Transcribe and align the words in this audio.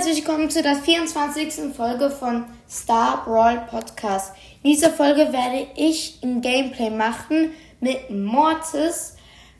herzlich 0.00 0.24
willkommen 0.24 0.48
zu 0.48 0.62
der 0.62 0.76
24. 0.76 1.76
Folge 1.76 2.08
von 2.08 2.46
Star 2.66 3.22
Brawl 3.22 3.66
Podcast. 3.70 4.32
In 4.62 4.70
dieser 4.70 4.88
Folge 4.88 5.30
werde 5.30 5.66
ich 5.76 6.18
ein 6.22 6.40
Gameplay 6.40 6.88
machen 6.88 7.50
mit 7.80 8.08
Mortis 8.08 9.16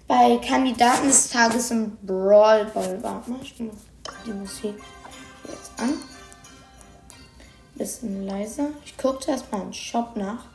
bei 0.08 0.38
Kandidaten 0.38 1.08
des 1.08 1.28
Tages 1.28 1.70
im 1.70 1.94
Brawl 2.06 2.64
Ball. 2.72 3.02
Warte 3.02 3.30
mal, 3.30 3.40
ich 3.42 3.54
mach 3.60 4.24
die 4.24 4.32
Musik 4.32 4.76
jetzt 5.46 5.72
an. 5.76 5.92
Bisschen 7.74 8.26
leiser. 8.26 8.70
Ich 8.86 8.96
gucke 8.96 9.30
erstmal 9.30 9.60
im 9.60 9.74
Shop 9.74 10.16
nach. 10.16 10.46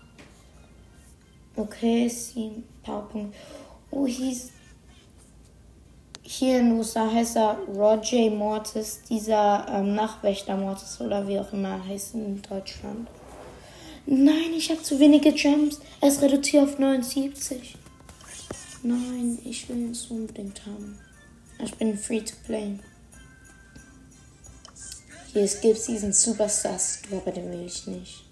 Okay, 1.56 2.10
sieben 2.10 2.64
Powerpunkte. 2.82 3.38
Oh, 3.92 4.08
hieß 4.08 4.52
hier 6.28 6.60
in 6.60 6.72
USA 6.72 7.10
heißt 7.12 7.38
er 7.38 7.60
Roger 7.68 8.32
Mortis, 8.32 9.02
dieser 9.08 9.68
ähm, 9.70 9.94
Nachtwächter 9.94 10.58
Mortis 10.58 11.00
oder 11.00 11.28
wie 11.28 11.40
auch 11.40 11.54
immer 11.54 11.70
er 11.70 11.88
heißt 11.88 12.16
in 12.16 12.42
Deutschland. 12.42 13.08
Nein, 14.08 14.54
ich 14.56 14.70
habe 14.72 14.82
zu 14.82 15.00
wenige 15.00 15.32
Gems. 15.32 15.80
Ist 16.02 16.22
reduziert 16.22 16.64
auf 16.64 16.80
79. 16.80 17.78
Nein, 18.84 19.40
ich 19.46 19.70
will 19.70 19.92
es 19.92 20.08
unbedingt 20.08 20.66
haben. 20.66 20.98
Ich 21.64 21.74
bin 21.76 21.98
free 21.98 22.22
to 22.22 22.36
play. 22.46 22.80
Hier 25.32 25.44
es 25.44 25.62
gibt 25.62 25.88
diesen 25.88 26.12
Superstar 26.12 26.80
Store, 26.80 27.22
aber 27.22 27.32
den 27.32 27.52
will 27.52 27.66
ich 27.66 27.86
nicht. 27.88 28.26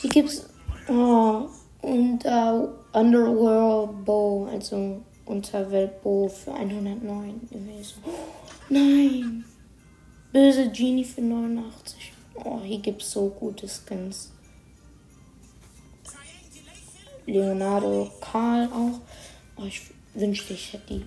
Hier 0.00 0.10
gibt's 0.10 0.46
oh, 0.88 1.48
und 1.82 2.24
uh, 2.24 2.68
Underworld 2.92 4.04
Bow, 4.04 4.48
also 4.52 5.00
Unterweltbo 5.28 6.28
für 6.28 6.54
109 6.54 7.48
gewesen. 7.50 8.02
Nein! 8.68 9.44
Böse 10.32 10.70
Genie 10.70 11.04
für 11.04 11.22
89. 11.22 12.12
Oh, 12.34 12.60
hier 12.62 12.78
gibt 12.78 13.02
es 13.02 13.12
so 13.12 13.28
gute 13.28 13.66
Skins. 13.66 14.30
Leonardo 17.26 18.10
Karl 18.20 18.68
auch. 18.72 19.00
Oh, 19.56 19.64
ich 19.64 19.82
wünschte, 20.14 20.54
ich 20.54 20.72
hätte 20.72 20.94
die. 20.94 21.06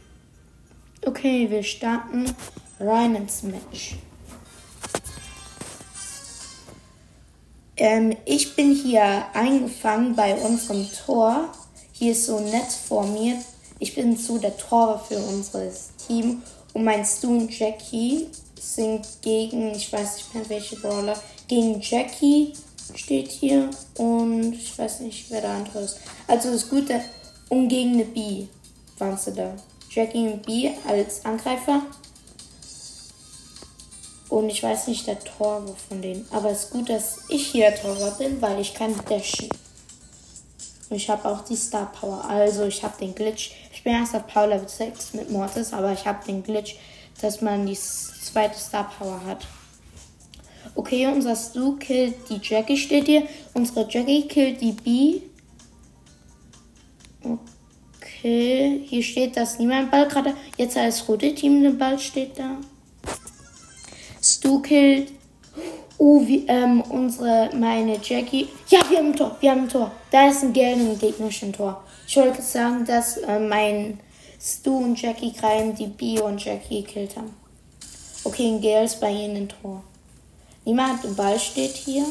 Okay, 1.05 1.49
wir 1.49 1.63
starten 1.63 2.25
rein 2.79 3.15
ins 3.15 3.43
Match. 3.43 3.95
Ähm, 7.77 8.15
ich 8.25 8.55
bin 8.55 8.75
hier 8.75 9.25
eingefangen 9.33 10.15
bei 10.15 10.35
unserem 10.35 10.87
Tor. 11.05 11.51
Hier 11.93 12.11
ist 12.11 12.27
so 12.27 12.39
Netz 12.39 12.75
vor 12.75 13.07
mir. 13.07 13.41
Ich 13.81 13.95
bin 13.95 14.15
so 14.15 14.37
der 14.37 14.55
Torwart 14.55 15.07
für 15.07 15.17
unser 15.17 15.67
Team 16.07 16.43
und 16.73 16.83
mein 16.83 17.03
Stu 17.03 17.47
Jackie 17.49 18.27
sind 18.59 19.07
gegen, 19.23 19.73
ich 19.73 19.91
weiß 19.91 20.17
nicht 20.17 20.35
mehr 20.35 20.49
welche 20.49 20.75
Brawler, 20.75 21.19
gegen 21.47 21.81
Jackie 21.81 22.53
steht 22.93 23.29
hier 23.29 23.71
und 23.97 24.53
ich 24.53 24.77
weiß 24.77 24.99
nicht, 24.99 25.31
wer 25.31 25.41
der 25.41 25.49
andere 25.49 25.79
ist. 25.79 25.99
Also 26.27 26.51
das 26.51 26.69
Gute, 26.69 27.01
und 27.49 27.69
gegen 27.69 27.95
eine 27.95 28.05
B 28.05 28.45
waren 28.99 29.17
sie 29.17 29.33
da. 29.33 29.55
Jackie 29.89 30.29
und 30.29 30.45
B 30.45 30.69
als 30.87 31.25
Angreifer. 31.25 31.81
Und 34.29 34.49
ich 34.51 34.61
weiß 34.61 34.87
nicht 34.89 35.07
der 35.07 35.19
Torwart 35.19 35.75
von 35.89 36.03
denen. 36.03 36.27
Aber 36.29 36.51
es 36.51 36.65
ist 36.65 36.71
gut, 36.71 36.87
dass 36.87 37.17
ich 37.29 37.47
hier 37.47 37.71
der 37.71 37.81
Torwart 37.81 38.19
bin, 38.19 38.39
weil 38.43 38.61
ich 38.61 38.75
kann 38.75 38.93
dashen. 39.09 39.49
Ich 40.91 41.09
habe 41.09 41.27
auch 41.27 41.41
die 41.45 41.55
Star 41.55 41.91
Power. 41.91 42.25
Also 42.25 42.65
ich 42.65 42.83
habe 42.83 42.93
den 42.99 43.15
Glitch. 43.15 43.51
Ich 43.73 43.83
bin 43.83 43.93
erst 43.93 44.13
auf 44.13 44.27
Power 44.27 44.47
Level 44.47 44.67
6 44.67 45.13
mit 45.13 45.31
Mortis, 45.31 45.73
aber 45.73 45.93
ich 45.93 46.05
habe 46.05 46.23
den 46.25 46.43
Glitch, 46.43 46.75
dass 47.21 47.41
man 47.41 47.65
die 47.65 47.77
zweite 47.77 48.59
Star 48.59 48.91
Power 48.97 49.21
hat. 49.25 49.47
Okay, 50.75 51.07
unser 51.07 51.35
Stu 51.35 51.77
killt 51.77 52.29
die 52.29 52.39
Jackie, 52.41 52.77
steht 52.77 53.05
hier. 53.05 53.23
Unsere 53.53 53.87
Jackie 53.89 54.27
killt 54.27 54.61
die 54.61 54.73
B. 54.73 55.21
Okay, 57.23 58.81
hier 58.85 59.03
steht, 59.03 59.37
dass 59.37 59.59
niemand 59.59 59.91
Ball 59.91 60.07
gerade. 60.07 60.35
Jetzt 60.57 60.77
als 60.77 61.07
rote 61.07 61.33
Team 61.33 61.63
den 61.63 61.77
Ball 61.77 61.97
steht 61.99 62.37
da. 62.37 62.57
Stu 64.21 64.61
killt 64.61 65.11
Oh, 66.03 66.19
wie, 66.25 66.47
ähm, 66.47 66.81
unsere, 66.81 67.51
meine 67.53 67.99
Jackie. 68.01 68.47
Ja, 68.69 68.79
wir 68.89 68.97
haben 68.97 69.09
ein 69.09 69.15
Tor, 69.15 69.37
wir 69.39 69.51
haben 69.51 69.61
ein 69.61 69.69
Tor. 69.69 69.91
Da 70.09 70.29
ist 70.29 70.41
ein 70.41 70.51
Geld 70.51 70.79
im 70.79 70.97
gegnerischen 70.97 71.53
Tor. 71.53 71.83
Ich 72.07 72.17
wollte 72.17 72.41
sagen, 72.41 72.83
dass 72.85 73.17
äh, 73.17 73.37
mein 73.37 73.99
Stu 74.41 74.77
und 74.77 74.99
Jackie 74.99 75.31
gerade 75.31 75.71
die 75.75 75.85
Bio 75.85 76.25
und 76.25 76.43
Jackie 76.43 76.81
gekillt 76.81 77.15
haben. 77.15 77.31
Okay, 78.23 78.47
ein 78.47 78.59
Gale 78.59 78.85
ist 78.85 78.99
bei 78.99 79.11
ihnen 79.11 79.35
im 79.35 79.49
Tor. 79.49 79.83
Niemand 80.65 81.05
im 81.05 81.15
Ball 81.15 81.37
steht 81.37 81.75
hier. 81.75 82.07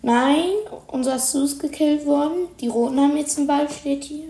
Nein, 0.00 0.48
unser 0.86 1.18
Stu 1.18 1.44
ist 1.44 1.60
gekillt 1.60 2.06
worden. 2.06 2.48
Die 2.58 2.68
Roten 2.68 2.98
haben 2.98 3.18
jetzt 3.18 3.36
einen 3.36 3.46
Ball, 3.46 3.68
steht 3.68 4.04
hier. 4.04 4.28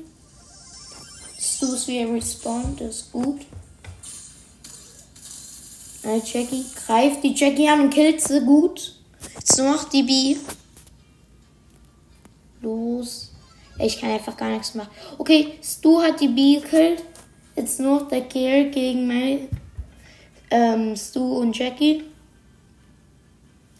Stu 1.38 1.74
ist 1.74 1.86
wieder 1.86 2.12
respawned, 2.12 2.80
ist 2.80 3.12
gut. 3.12 3.42
Äh, 6.04 6.20
Jackie 6.24 6.64
greift 6.86 7.22
die 7.22 7.34
Jackie 7.34 7.68
an 7.68 7.82
und 7.82 7.90
killt 7.90 8.20
sie 8.20 8.40
gut. 8.40 8.94
Jetzt 9.34 9.58
noch 9.58 9.88
die 9.88 10.02
B. 10.02 10.36
Los. 12.60 13.32
Ich 13.78 14.00
kann 14.00 14.10
einfach 14.10 14.36
gar 14.36 14.50
nichts 14.50 14.74
machen. 14.74 14.90
Okay, 15.18 15.58
Stu 15.62 16.00
hat 16.00 16.20
die 16.20 16.28
B 16.28 16.60
gekillt. 16.60 17.02
Jetzt 17.56 17.80
nur 17.80 18.00
noch 18.00 18.08
der 18.08 18.22
Gale 18.22 18.70
gegen 18.70 19.06
mein, 19.06 19.48
ähm, 20.50 20.96
Stu 20.96 21.38
und 21.38 21.56
Jackie. 21.56 22.04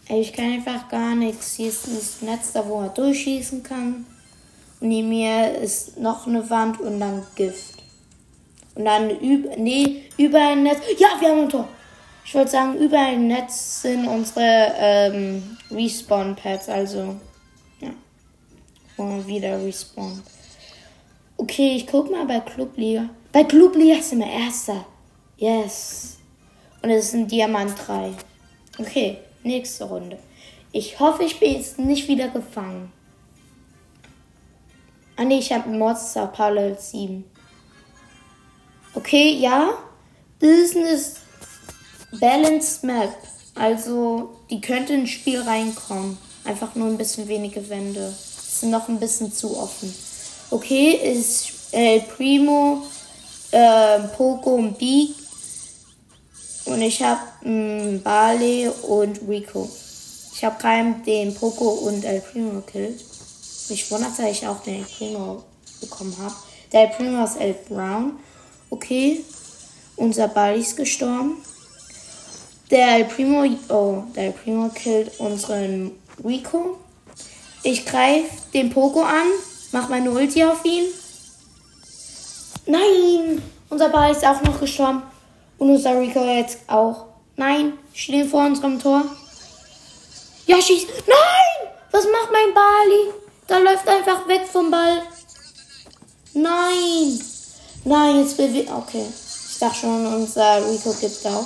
Ich 0.09 0.33
kann 0.33 0.53
einfach 0.53 0.89
gar 0.89 1.15
nichts. 1.15 1.55
Hier 1.55 1.69
ist 1.69 1.87
das 1.87 2.21
Netz 2.21 2.51
da, 2.51 2.67
wo 2.67 2.81
er 2.81 2.89
durchschießen 2.89 3.63
kann. 3.63 4.05
Und 4.79 4.89
neben 4.89 5.09
mir 5.09 5.55
ist 5.57 5.97
noch 5.97 6.27
eine 6.27 6.47
Wand 6.49 6.81
und 6.81 6.99
dann 6.99 7.23
Gift. 7.35 7.75
Und 8.75 8.85
dann 8.85 9.09
über, 9.19 9.55
nee, 9.55 10.03
über 10.17 10.39
ein 10.39 10.63
Netz. 10.63 10.81
Ja, 10.97 11.09
wir 11.19 11.29
haben 11.29 11.41
ein 11.41 11.49
Tor. 11.49 11.69
Ich 12.25 12.33
wollte 12.33 12.51
sagen, 12.51 12.77
überall 12.77 13.13
im 13.13 13.27
Netz 13.27 13.81
sind 13.81 14.07
unsere 14.07 14.73
ähm, 14.77 15.57
Respawn-Pads, 15.69 16.69
also 16.69 17.15
ja. 17.79 17.89
Und 18.97 19.27
wieder 19.27 19.63
respawn. 19.63 20.21
Okay, 21.37 21.75
ich 21.75 21.87
guck 21.87 22.09
mal 22.09 22.25
bei 22.25 22.39
Clubliga. 22.39 23.09
Bei 23.31 23.43
Clubliga 23.43 24.01
sind 24.01 24.19
wir 24.19 24.27
Erster. 24.27 24.85
Yes. 25.37 26.17
Und 26.81 26.89
es 26.89 27.05
ist 27.05 27.13
ein 27.13 27.27
Diamant 27.27 27.73
3. 27.87 28.13
Okay, 28.77 29.17
nächste 29.43 29.85
Runde. 29.85 30.17
Ich 30.71 30.99
hoffe, 30.99 31.23
ich 31.23 31.39
bin 31.39 31.53
jetzt 31.53 31.77
nicht 31.79 32.07
wieder 32.07 32.29
gefangen. 32.29 32.91
Ah 35.15 35.23
ne, 35.23 35.37
ich 35.37 35.51
habe 35.51 35.69
Monster 35.69 36.27
Power 36.27 36.75
7. 36.75 37.23
Okay, 38.95 39.37
ja. 39.39 39.73
Ist 40.39 40.75
Balanced 42.19 42.83
Map. 42.83 43.15
Also, 43.55 44.29
die 44.49 44.61
könnte 44.61 44.93
ins 44.93 45.11
Spiel 45.11 45.41
reinkommen. 45.41 46.17
Einfach 46.43 46.75
nur 46.75 46.87
ein 46.87 46.97
bisschen 46.97 47.27
wenige 47.27 47.69
Wände. 47.69 48.13
Sind 48.37 48.71
noch 48.71 48.87
ein 48.87 48.99
bisschen 48.99 49.31
zu 49.31 49.57
offen. 49.57 49.93
Okay, 50.49 50.91
ist 50.91 51.53
El 51.71 52.01
Primo, 52.01 52.83
äh, 53.51 53.99
Poco 54.15 54.55
und 54.55 54.77
B. 54.77 55.07
Und 56.65 56.81
ich 56.81 57.01
habe 57.01 57.21
mm, 57.47 58.01
Bale 58.03 58.71
und 58.71 59.21
Rico. 59.27 59.69
Ich 60.33 60.43
habe 60.43 60.57
keinen 60.61 61.03
den 61.03 61.33
Poco 61.33 61.69
und 61.69 62.03
El 62.03 62.21
Primo 62.21 62.61
gekillt. 62.61 63.03
Mich 63.69 63.89
wundert, 63.91 64.17
dass 64.17 64.31
ich 64.31 64.47
auch 64.47 64.61
den 64.61 64.75
El 64.75 64.85
Primo 64.85 65.43
bekommen 65.79 66.15
habe. 66.21 66.35
Der 66.71 66.81
El 66.81 66.95
Primo 66.95 67.23
ist 67.23 67.37
El 67.37 67.53
Brown. 67.69 68.19
Okay, 68.69 69.23
unser 69.95 70.27
Bali 70.27 70.59
ist 70.59 70.75
gestorben. 70.75 71.37
Der 72.73 72.95
El 72.95 73.05
Primo, 73.05 73.43
oh, 73.69 74.03
der 74.15 74.23
El 74.23 74.31
Primo 74.31 74.67
killt 74.69 75.19
unseren 75.19 75.91
Rico. 76.25 76.79
Ich 77.61 77.85
greife 77.85 78.31
den 78.51 78.71
Poco 78.71 79.03
an, 79.03 79.27
mach 79.71 79.89
meine 79.89 80.09
Ulti 80.09 80.43
auf 80.43 80.65
ihn. 80.65 80.85
Nein, 82.65 83.43
unser 83.69 83.89
Ball 83.89 84.11
ist 84.11 84.25
auch 84.25 84.41
noch 84.41 84.59
gestorben. 84.59 85.03
Und 85.59 85.69
unser 85.69 85.99
Rico 85.99 86.25
jetzt 86.25 86.61
auch. 86.65 87.05
Nein, 87.35 87.73
stehen 87.93 88.27
vor 88.27 88.43
unserem 88.43 88.79
Tor. 88.79 89.03
Ja, 90.47 90.59
schieß. 90.59 90.87
Nein! 91.05 91.73
Was 91.91 92.05
macht 92.05 92.31
mein 92.31 92.55
Bali? 92.55 93.13
Da 93.45 93.59
läuft 93.59 93.87
einfach 93.87 94.27
weg 94.27 94.47
vom 94.51 94.71
Ball. 94.71 95.03
Nein! 96.33 97.19
Nein, 97.85 98.19
jetzt 98.21 98.35
bewegt. 98.35 98.71
Okay. 98.71 99.05
Ich 99.51 99.59
dachte 99.59 99.75
schon, 99.75 100.07
unser 100.07 100.67
Rico 100.67 100.91
gibt 100.99 101.23
auch. 101.27 101.45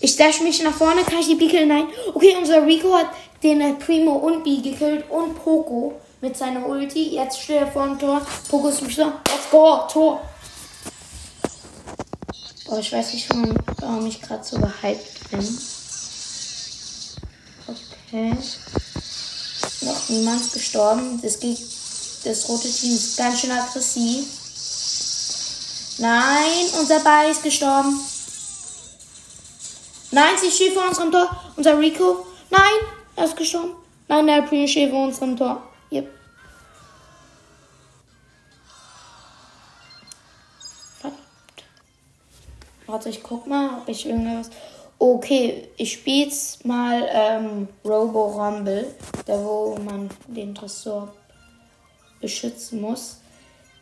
Ich 0.00 0.16
dash 0.16 0.40
mich 0.40 0.62
nach 0.62 0.74
vorne, 0.74 1.02
kann 1.02 1.18
ich 1.18 1.26
die 1.26 1.34
B 1.34 1.48
killen? 1.48 1.68
Nein. 1.68 1.88
Okay, 2.14 2.36
unser 2.38 2.64
Rico 2.64 2.94
hat 2.94 3.08
den 3.42 3.78
Primo 3.78 4.12
und 4.12 4.44
B 4.44 4.60
gekillt 4.60 5.10
und 5.10 5.34
Poco 5.42 5.94
mit 6.20 6.36
seiner 6.36 6.66
Ulti. 6.66 7.14
Jetzt 7.14 7.40
steht 7.40 7.60
er 7.60 7.66
vor 7.66 7.86
dem 7.86 7.98
Tor. 7.98 8.24
Poco 8.48 8.68
ist 8.68 8.82
im 8.82 8.90
Sturm. 8.90 9.12
Let's 9.26 9.50
go, 9.50 9.80
Tor. 9.90 10.20
Oh, 12.70 12.76
ich 12.76 12.92
weiß 12.92 13.14
nicht, 13.14 13.28
warum, 13.80 14.06
ich 14.06 14.20
gerade 14.20 14.44
so 14.44 14.58
gehypt 14.58 15.30
bin. 15.30 15.58
Okay. 17.66 18.36
Noch 19.80 20.08
niemand 20.08 20.52
gestorben. 20.52 21.20
Das, 21.22 21.40
geht, 21.40 21.58
das 22.24 22.48
rote 22.48 22.68
Team 22.68 22.94
ist 22.94 23.16
ganz 23.16 23.40
schön 23.40 23.50
aggressiv. 23.50 24.26
Nein, 25.98 26.66
unser 26.78 27.00
Ball 27.00 27.30
ist 27.30 27.42
gestorben. 27.42 27.98
Nein, 30.10 30.38
sie 30.40 30.50
steht 30.50 30.72
vor 30.72 30.88
unserem 30.88 31.12
Tor. 31.12 31.30
Unser 31.56 31.78
Rico. 31.78 32.26
Nein, 32.50 32.60
er 33.16 33.24
ist 33.24 33.36
gestorben. 33.36 33.74
Nein, 34.08 34.26
der 34.26 34.42
Pri 34.42 34.66
steht 34.66 34.90
vor 34.90 35.04
unserem 35.04 35.36
Tor. 35.36 35.62
Yep. 35.92 36.08
Verdammt. 41.00 41.20
Warte, 42.86 43.08
ich 43.10 43.22
guck 43.22 43.46
mal, 43.46 43.78
ob 43.80 43.88
ich 43.88 44.06
irgendwas. 44.06 44.50
Okay, 44.98 45.68
ich 45.76 45.92
spiel's 45.92 46.64
mal 46.64 47.06
ähm, 47.12 47.68
Robo 47.84 48.26
Rumble, 48.26 48.94
da 49.26 49.34
wo 49.34 49.78
man 49.84 50.10
den 50.26 50.54
Tresor 50.54 51.14
beschützen 52.20 52.80
muss. 52.80 53.20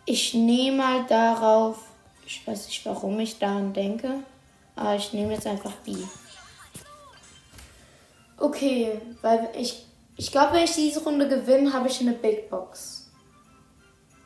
Ich 0.04 0.34
nehme 0.34 0.76
mal 0.76 1.06
darauf, 1.06 1.78
ich 2.26 2.46
weiß 2.46 2.66
nicht, 2.66 2.84
warum 2.84 3.18
ich 3.20 3.38
daran 3.38 3.72
denke. 3.72 4.24
Aber 4.76 4.94
ich 4.94 5.12
nehme 5.12 5.32
jetzt 5.32 5.46
einfach 5.46 5.72
B. 5.84 5.96
Okay, 8.38 9.00
weil 9.22 9.48
ich, 9.58 9.86
ich 10.16 10.30
glaube, 10.30 10.54
wenn 10.54 10.64
ich 10.64 10.74
diese 10.74 11.02
Runde 11.02 11.26
gewinne, 11.26 11.72
habe 11.72 11.88
ich 11.88 12.00
eine 12.00 12.12
Big 12.12 12.50
Box. 12.50 13.10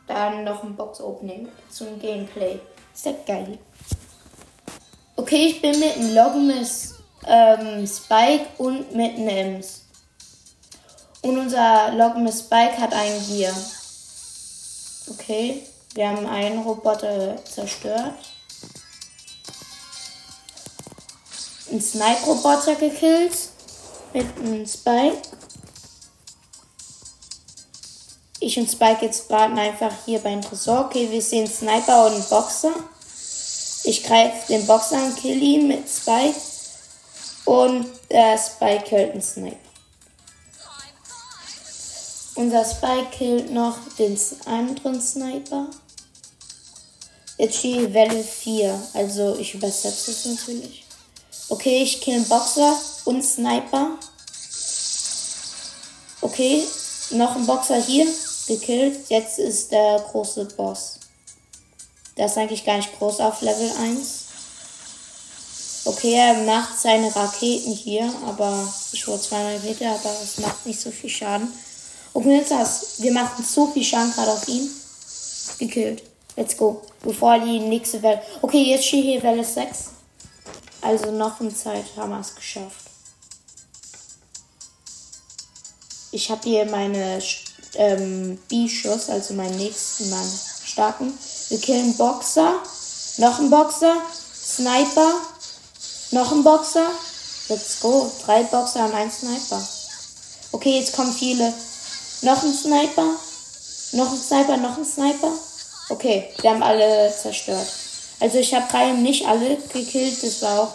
Dann 0.09 0.43
noch 0.43 0.65
ein 0.65 0.75
Box 0.75 1.01
Opening 1.01 1.49
zum 1.71 2.01
Gameplay. 2.01 2.59
Ist 2.93 3.07
ja 3.07 3.15
geil. 3.25 3.59
Okay, 5.15 5.47
ich 5.47 5.63
bin 5.63 5.79
mit 5.79 5.97
einem 5.97 6.15
Logmas 6.15 6.95
ähm, 7.27 7.87
Spike 7.87 8.47
und 8.59 8.95
mit 8.95 9.17
einem 9.17 9.29
Ems. 9.29 9.85
Und 11.23 11.39
unser 11.39 11.93
Logmas 11.93 12.41
Spike 12.41 12.79
hat 12.79 12.93
einen 12.93 13.25
Gear. 13.29 13.55
Okay, 15.11 15.63
wir 15.95 16.09
haben 16.09 16.27
einen 16.27 16.63
Roboter 16.63 17.37
zerstört. 17.45 18.15
Einen 21.71 21.83
Snipe-Roboter 21.83 22.75
gekillt. 22.77 23.37
Mit 24.13 24.27
einem 24.39 24.67
Spike. 24.67 25.23
Ich 28.41 28.59
und 28.59 28.71
Spike 28.71 29.05
jetzt 29.05 29.29
warten 29.31 29.59
einfach 29.59 29.93
hier 30.05 30.19
beim 30.19 30.41
Tresor. 30.41 30.87
Okay, 30.87 31.11
wir 31.11 31.23
sehen 31.23 31.47
Sniper 31.47 32.07
und 32.07 32.15
einen 32.15 32.25
Boxer. 32.25 32.73
Ich 33.85 34.03
greife 34.03 34.47
den 34.49 34.67
Boxer 34.67 34.97
an, 34.97 35.15
kill 35.15 35.43
ihn 35.43 35.69
mit 35.69 35.89
Spike. 35.89 36.41
Und 37.45 37.87
der 38.11 38.39
Spike 38.39 38.85
killt 38.85 39.13
einen 39.13 39.23
Sniper. 39.23 39.57
Unser 42.35 42.65
Spike 42.65 43.11
killt 43.11 43.51
noch 43.53 43.77
den 43.99 44.19
anderen 44.47 45.01
Sniper. 45.01 45.69
Jetzt 47.37 47.59
stehe 47.59 47.93
Welle 47.93 48.23
4, 48.25 48.83
also 48.95 49.37
ich 49.39 49.55
übersetze 49.55 50.11
es 50.11 50.25
natürlich. 50.25 50.85
Okay, 51.51 51.83
ich 51.83 52.01
kill 52.01 52.15
einen 52.15 52.29
Boxer 52.29 52.81
und 53.05 53.25
Sniper. 53.25 53.99
Okay, 56.21 56.63
noch 57.11 57.35
ein 57.35 57.45
Boxer 57.45 57.83
hier 57.83 58.07
gekillt. 58.47 59.09
Jetzt 59.09 59.41
ist 59.41 59.73
der 59.73 59.99
große 60.11 60.45
Boss. 60.57 61.01
Der 62.17 62.27
ist 62.27 62.39
eigentlich 62.39 62.65
gar 62.65 62.77
nicht 62.77 62.97
groß 62.97 63.19
auf 63.19 63.43
Level 63.43 63.69
1. 63.83 64.27
Okay, 65.87 66.15
er 66.15 66.35
macht 66.45 66.79
seine 66.79 67.15
Raketen 67.15 67.73
hier, 67.73 68.13
aber 68.27 68.73
ich 68.93 69.09
wurde 69.09 69.21
zweimal 69.21 69.57
Rakete, 69.57 69.89
aber 69.89 70.15
es 70.23 70.39
macht 70.39 70.65
nicht 70.67 70.81
so 70.81 70.93
viel 70.93 71.11
Schaden. 71.11 71.53
Okay, 72.15 72.37
jetzt 72.37 72.53
das. 72.53 73.03
Wir 73.03 73.13
machen 73.13 73.45
so 73.45 73.67
viel 73.67 73.83
Schaden 73.83 74.13
gerade 74.13 74.31
auf 74.31 74.47
ihn. 74.47 74.71
Gekillt. 75.59 76.05
Let's 76.37 76.57
go. 76.57 76.83
Bevor 77.03 77.41
die 77.41 77.59
nächste 77.59 78.01
Welle. 78.03 78.23
Okay, 78.41 78.63
jetzt 78.63 78.87
steht 78.87 79.05
hier 79.05 79.23
Welle 79.23 79.45
6. 79.45 80.00
Also 80.83 81.11
noch 81.11 81.41
in 81.41 81.55
Zeit 81.55 81.85
haben 81.97 82.11
wir 82.11 82.21
es 82.21 82.35
geschafft. 82.35 82.87
Ich 86.13 86.31
habe 86.31 86.43
hier 86.43 86.65
meine 86.67 87.23
ähm, 87.75 88.39
B-Schuss, 88.49 89.09
also 89.11 89.35
meinen 89.35 89.57
nächsten 89.57 90.11
Mann 90.11 90.29
starken. 90.65 91.17
Wir 91.49 91.61
killen 91.61 91.97
Boxer, 91.97 92.55
noch 93.19 93.39
ein 93.39 93.51
Boxer, 93.51 93.97
Sniper, 94.35 95.15
noch 96.13 96.33
ein 96.33 96.43
Boxer. 96.43 96.91
Let's 97.49 97.81
go. 97.81 98.11
Drei 98.25 98.45
Boxer 98.45 98.87
und 98.87 98.95
ein 98.95 99.11
Sniper. 99.11 99.61
Okay, 100.53 100.79
jetzt 100.79 100.93
kommen 100.95 101.13
viele. 101.13 101.53
Noch 102.23 102.43
ein 102.43 102.55
Sniper, 102.55 103.15
noch 103.93 104.13
ein 104.13 104.21
Sniper, 104.21 104.57
noch 104.57 104.77
ein 104.77 104.85
Sniper. 104.85 105.33
Okay, 105.89 106.33
wir 106.41 106.51
haben 106.51 106.63
alle 106.63 107.13
zerstört. 107.13 107.67
Also 108.21 108.39
ich 108.39 108.55
habe 108.55 108.71
drei 108.71 108.93
nicht 108.93 109.27
alle 109.27 109.57
gekillt. 109.73 110.23
Das 110.23 110.43
war 110.43 110.61
auch. 110.61 110.75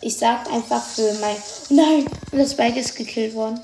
Ich 0.00 0.16
sag 0.16 0.50
einfach 0.50 0.84
für 0.84 1.14
mein. 1.20 1.36
Nein! 1.70 2.06
Und 2.32 2.38
das 2.38 2.56
Bike 2.56 2.76
ist 2.76 2.96
gekillt 2.96 3.34
worden. 3.34 3.60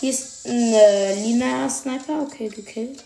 Hier 0.00 0.10
ist 0.10 0.46
ein 0.46 1.22
Lina 1.22 1.68
Sniper. 1.68 2.22
Okay, 2.22 2.48
gekillt. 2.48 3.02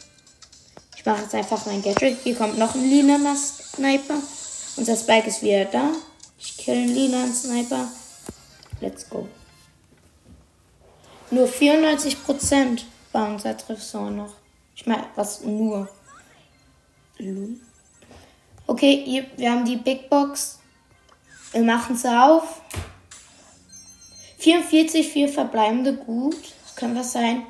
Ich 0.96 1.06
mache 1.06 1.22
jetzt 1.22 1.34
einfach 1.34 1.64
mein 1.64 1.80
Gadget. 1.80 2.18
Hier 2.22 2.34
kommt 2.34 2.58
noch 2.58 2.74
ein 2.74 2.82
Lina 2.82 3.18
Sniper. 3.34 4.18
Unser 4.76 4.96
Spike 4.96 5.28
ist 5.28 5.42
wieder 5.42 5.64
da. 5.64 5.92
Ich 6.38 6.58
kill 6.58 6.74
einen 6.74 6.94
Lina 6.94 7.32
Sniper. 7.32 7.88
Let's 8.80 9.08
go. 9.08 9.26
Nur 11.30 11.46
94% 11.46 12.82
war 13.12 13.28
unser 13.28 13.56
Treffsor 13.56 14.10
noch. 14.10 14.34
Ich 14.74 14.84
meine, 14.86 15.06
was 15.14 15.42
nur? 15.42 15.88
Lul. 17.18 17.60
Okay, 18.70 19.26
wir 19.36 19.50
haben 19.50 19.64
die 19.64 19.74
Big 19.74 20.08
Box. 20.08 20.60
Wir 21.50 21.62
machen 21.62 21.96
sie 21.96 22.08
auf. 22.08 22.62
44, 24.38 25.08
4 25.08 25.28
verbleibende 25.28 25.96
gut. 25.96 26.36
Können 26.76 26.94
was 26.94 27.10
sein? 27.10 27.44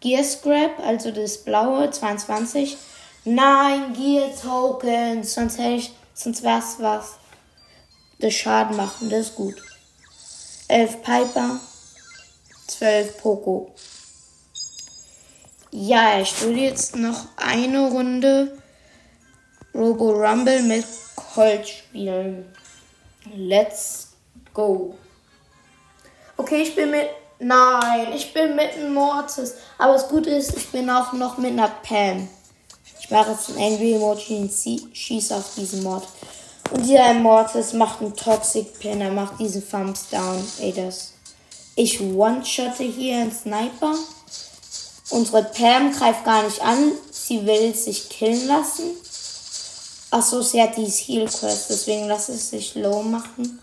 Gear 0.00 0.22
Scrap, 0.22 0.78
also 0.80 1.12
das 1.12 1.38
blaue, 1.38 1.90
22. 1.90 2.76
Nein, 3.24 3.94
Gear 3.94 4.28
Tokens, 4.38 5.32
sonst 5.32 5.56
hätte 5.56 5.76
ich, 5.76 5.94
sonst 6.12 6.42
wär's 6.42 6.76
was. 6.78 7.14
Das 8.18 8.34
Schaden 8.34 8.76
machen, 8.76 9.08
das 9.08 9.28
ist 9.28 9.34
gut. 9.34 9.56
11 10.68 11.00
Piper, 11.00 11.58
12 12.66 13.16
Poco. 13.16 13.74
Ja, 15.70 16.20
ich 16.20 16.38
will 16.42 16.58
jetzt 16.58 16.96
noch 16.96 17.28
eine 17.38 17.88
Runde 17.88 18.58
Robo 19.76 20.10
Rumble 20.10 20.62
mit 20.62 20.86
Colt 21.14 21.68
spielen. 21.68 22.46
Let's 23.34 24.08
go. 24.54 24.94
Okay, 26.36 26.62
ich 26.62 26.74
bin 26.74 26.90
mit. 26.90 27.08
Nein, 27.38 28.12
ich 28.14 28.32
bin 28.32 28.56
mit 28.56 28.72
einem 28.72 28.94
Mortis. 28.94 29.54
Aber 29.76 29.92
das 29.92 30.08
Gute 30.08 30.30
ist, 30.30 30.56
ich 30.56 30.68
bin 30.68 30.88
auch 30.88 31.12
noch 31.12 31.36
mit 31.36 31.52
einer 31.52 31.68
Pam. 31.68 32.26
Ich 32.98 33.10
mache 33.10 33.32
jetzt 33.32 33.50
ein 33.50 33.62
Angry 33.62 33.92
Emoji 33.92 34.36
und 34.36 34.96
schieße 34.96 35.36
auf 35.36 35.54
diesen 35.54 35.82
Mod. 35.82 36.04
Und 36.70 36.84
dieser 36.84 37.12
Mortis 37.12 37.74
macht 37.74 38.00
einen 38.00 38.16
Toxic 38.16 38.78
Pin. 38.78 39.02
Er 39.02 39.12
macht 39.12 39.38
diesen 39.38 39.68
Thumbs 39.68 40.08
down. 40.08 40.42
Ey, 40.60 40.72
das. 40.72 41.12
Ich 41.74 42.00
one-shotte 42.00 42.84
hier 42.84 43.18
einen 43.18 43.32
Sniper. 43.32 43.94
Unsere 45.10 45.44
Pam 45.44 45.92
greift 45.92 46.24
gar 46.24 46.42
nicht 46.44 46.62
an. 46.62 46.92
Sie 47.10 47.46
will 47.46 47.74
sich 47.74 48.08
killen 48.08 48.46
lassen. 48.46 48.92
Achso, 50.10 50.40
sie 50.40 50.62
hat 50.62 50.76
dieses 50.76 50.98
Heal 51.00 51.26
Quest, 51.26 51.70
deswegen 51.70 52.06
lass 52.06 52.28
es 52.28 52.50
sich 52.50 52.74
low 52.74 53.02
machen. 53.02 53.60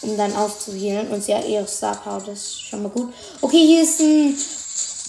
Um 0.00 0.16
dann 0.16 0.34
aufzuhealen. 0.36 1.08
Und 1.08 1.24
sie 1.24 1.34
hat 1.34 1.46
ihre 1.46 1.66
Star 1.66 1.96
Power, 1.96 2.22
das 2.26 2.38
ist 2.38 2.62
schon 2.62 2.82
mal 2.82 2.90
gut. 2.90 3.12
Okay, 3.40 3.66
hier 3.66 3.82
ist 3.82 4.00
ein 4.00 4.36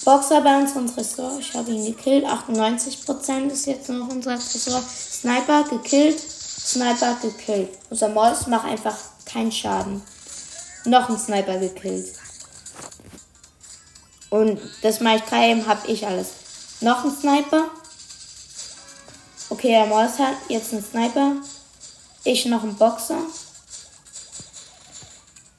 Boxer 0.06 0.42
bei 0.42 0.58
unserem 0.60 0.94
Tresor. 0.94 1.40
Ich 1.40 1.54
habe 1.54 1.72
ihn 1.72 1.86
gekillt. 1.86 2.26
98% 2.26 3.48
ist 3.50 3.66
jetzt 3.66 3.90
noch 3.90 4.08
unser 4.08 4.38
Tresor. 4.38 4.82
Sniper 4.82 5.64
gekillt. 5.64 6.20
Sniper 6.20 7.18
gekillt. 7.22 7.70
Unser 7.90 8.10
Mols 8.10 8.48
macht 8.48 8.68
einfach 8.68 8.96
keinen 9.26 9.52
Schaden. 9.52 10.04
Noch 10.86 11.10
ein 11.10 11.18
Sniper 11.18 11.58
gekillt. 11.58 12.14
Und 14.30 14.60
das 14.84 15.00
mache 15.00 15.18
ich 15.18 15.26
gerade 15.26 15.66
habe 15.66 15.88
ich 15.88 16.06
alles. 16.06 16.28
Noch 16.82 17.04
ein 17.04 17.16
Sniper. 17.16 17.70
Okay, 19.50 19.70
der 19.70 19.86
Moss 19.86 20.18
hat 20.18 20.36
jetzt 20.50 20.74
einen 20.74 20.84
Sniper. 20.84 21.34
Ich 22.24 22.46
noch 22.48 22.64
einen 22.64 22.76
Boxer. 22.76 23.20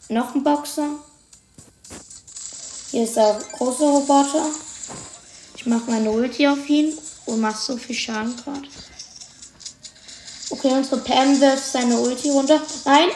Noch 0.09 0.35
ein 0.35 0.43
Boxer. 0.43 0.89
Hier 2.91 3.05
ist 3.05 3.17
der 3.17 3.39
große 3.57 3.85
Roboter. 3.85 4.47
Ich 5.57 5.67
mache 5.67 5.91
meine 5.91 6.11
Ulti 6.11 6.49
auf 6.49 6.69
ihn 6.69 6.97
und 7.27 7.41
mache 7.41 7.61
so 7.61 7.77
viel 7.77 7.95
Schaden 7.95 8.37
gerade. 8.37 8.69
Okay, 10.51 10.73
unsere 10.73 11.01
Pam 11.01 11.41
wirft 11.41 11.73
seine 11.73 11.99
Ulti 11.99 12.31
runter. 12.31 12.61
Nein, 12.85 13.09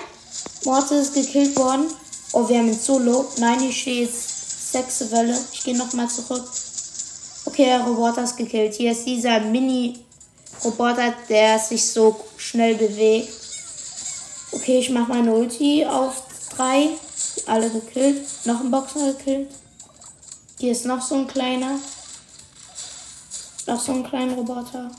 Mortis 0.65 1.09
ist 1.09 1.15
gekillt 1.15 1.57
worden. 1.57 1.87
Oh, 2.33 2.49
wir 2.49 2.59
haben 2.59 2.69
ihn 2.69 2.79
solo. 2.79 3.29
Nein, 3.39 3.61
hier 3.61 3.73
steht 3.73 4.09
jetzt 4.09 4.73
sechste 4.73 5.11
Welle. 5.11 5.39
Ich 5.53 5.65
gehe 5.65 5.77
nochmal 5.77 6.09
zurück. 6.09 6.49
Okay, 7.45 7.65
der 7.65 7.81
Roboter 7.81 8.25
ist 8.25 8.37
gekillt. 8.37 8.75
Hier 8.75 8.93
ist 8.93 9.05
dieser 9.05 9.41
Mini-Roboter, 10.63 11.15
der 11.29 11.59
sich 11.59 11.91
so 11.91 12.17
schnell 12.37 12.75
bewegt. 12.75 13.33
Okay, 14.53 14.79
ich 14.79 14.91
mache 14.91 15.11
meine 15.11 15.33
Ulti 15.33 15.85
auf 15.85 16.23
drei. 16.55 16.89
Alle 17.47 17.71
gekillt. 17.71 18.27
Noch 18.45 18.61
ein 18.61 18.71
Boxer 18.71 19.13
gekillt. 19.13 19.51
Hier 20.59 20.73
ist 20.73 20.85
noch 20.85 21.01
so 21.01 21.15
ein 21.17 21.27
kleiner. 21.27 21.79
Noch 23.67 23.81
so 23.81 23.93
ein 23.93 24.05
kleiner 24.05 24.35
Roboter. 24.35 24.91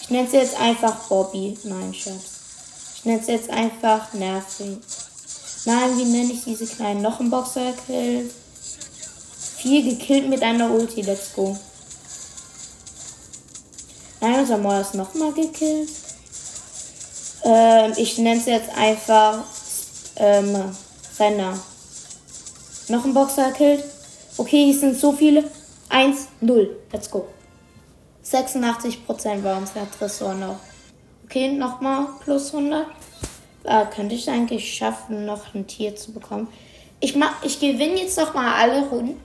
Ich 0.00 0.10
nenne 0.10 0.26
es 0.26 0.32
jetzt 0.32 0.58
einfach 0.58 0.94
Bobby. 1.08 1.56
Nein, 1.64 1.94
Schatz. 1.94 2.38
Ich 2.96 3.04
nenne 3.04 3.20
es 3.20 3.26
jetzt 3.26 3.50
einfach 3.50 4.12
Nervig. 4.14 4.78
Nein, 5.64 5.98
wie 5.98 6.04
nenne 6.04 6.32
ich 6.32 6.44
diese 6.44 6.66
kleinen? 6.66 7.02
Noch 7.02 7.20
ein 7.20 7.30
Boxer 7.30 7.72
gekillt. 7.72 8.32
Vier 9.58 9.82
gekillt 9.82 10.28
mit 10.28 10.42
einer 10.42 10.70
Ulti. 10.70 11.02
Let's 11.02 11.32
go. 11.34 11.56
Nein, 14.20 14.40
unser 14.40 14.58
Moor 14.58 14.80
ist 14.80 14.94
nochmal 14.94 15.32
gekillt. 15.32 15.88
Ähm, 17.44 17.92
ich 17.96 18.18
nenne 18.18 18.40
es 18.40 18.46
jetzt 18.46 18.70
einfach 18.76 19.44
ähm, 20.16 20.74
Renner. 21.18 21.58
Noch 22.88 23.04
ein 23.04 23.14
Boxer 23.14 23.50
gekillt. 23.50 23.84
Okay, 24.36 24.64
hier 24.64 24.78
sind 24.78 24.98
so 24.98 25.12
viele. 25.12 25.44
1, 25.88 26.28
0. 26.40 26.76
Let's 26.92 27.10
go. 27.10 27.26
86% 28.24 29.42
war 29.42 29.58
unser 29.58 29.90
Tresor 29.90 30.34
noch. 30.34 30.56
Okay, 31.24 31.52
nochmal 31.52 32.08
plus 32.24 32.54
100. 32.54 32.86
Äh, 33.64 33.86
könnte 33.94 34.14
ich 34.14 34.28
eigentlich 34.28 34.74
schaffen, 34.74 35.24
noch 35.24 35.54
ein 35.54 35.66
Tier 35.66 35.94
zu 35.94 36.12
bekommen. 36.12 36.48
Ich, 37.00 37.14
ich 37.42 37.60
gewinne 37.60 38.00
jetzt 38.00 38.18
noch 38.18 38.34
mal 38.34 38.54
alle 38.54 38.86
Runden 38.88 39.16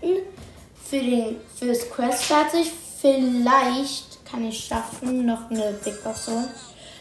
für 0.84 1.00
den, 1.00 1.38
fürs 1.56 1.90
Quest 1.90 2.26
fertig. 2.26 2.72
Vielleicht 3.02 4.13
kann 4.34 4.46
ich 4.46 4.66
schaffen, 4.66 5.28
noch 5.28 5.52
eine 5.52 5.74
Big 5.84 6.04
Box 6.04 6.28
holen. 6.28 6.50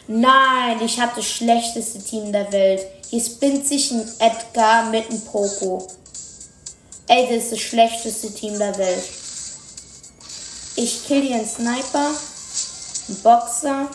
Nein, 0.07 0.79
ich 0.85 0.99
habe 0.99 1.13
das 1.15 1.25
schlechteste 1.25 1.97
Team 1.99 2.31
der 2.31 2.51
Welt. 2.51 2.81
Hier 3.09 3.21
spinnt 3.21 3.65
sich 3.65 3.89
ein 3.89 4.07
Edgar 4.19 4.91
mit 4.91 5.09
einem 5.09 5.21
Poco. 5.21 5.87
Ey, 7.07 7.25
das 7.27 7.45
ist 7.45 7.53
das 7.53 7.59
schlechteste 7.59 8.31
Team 8.31 8.59
der 8.59 8.77
Welt. 8.77 9.03
Ich 10.75 11.07
kill 11.07 11.21
hier 11.21 11.37
einen 11.37 11.47
Sniper, 11.47 12.11
einen 13.07 13.17
Boxer. 13.23 13.89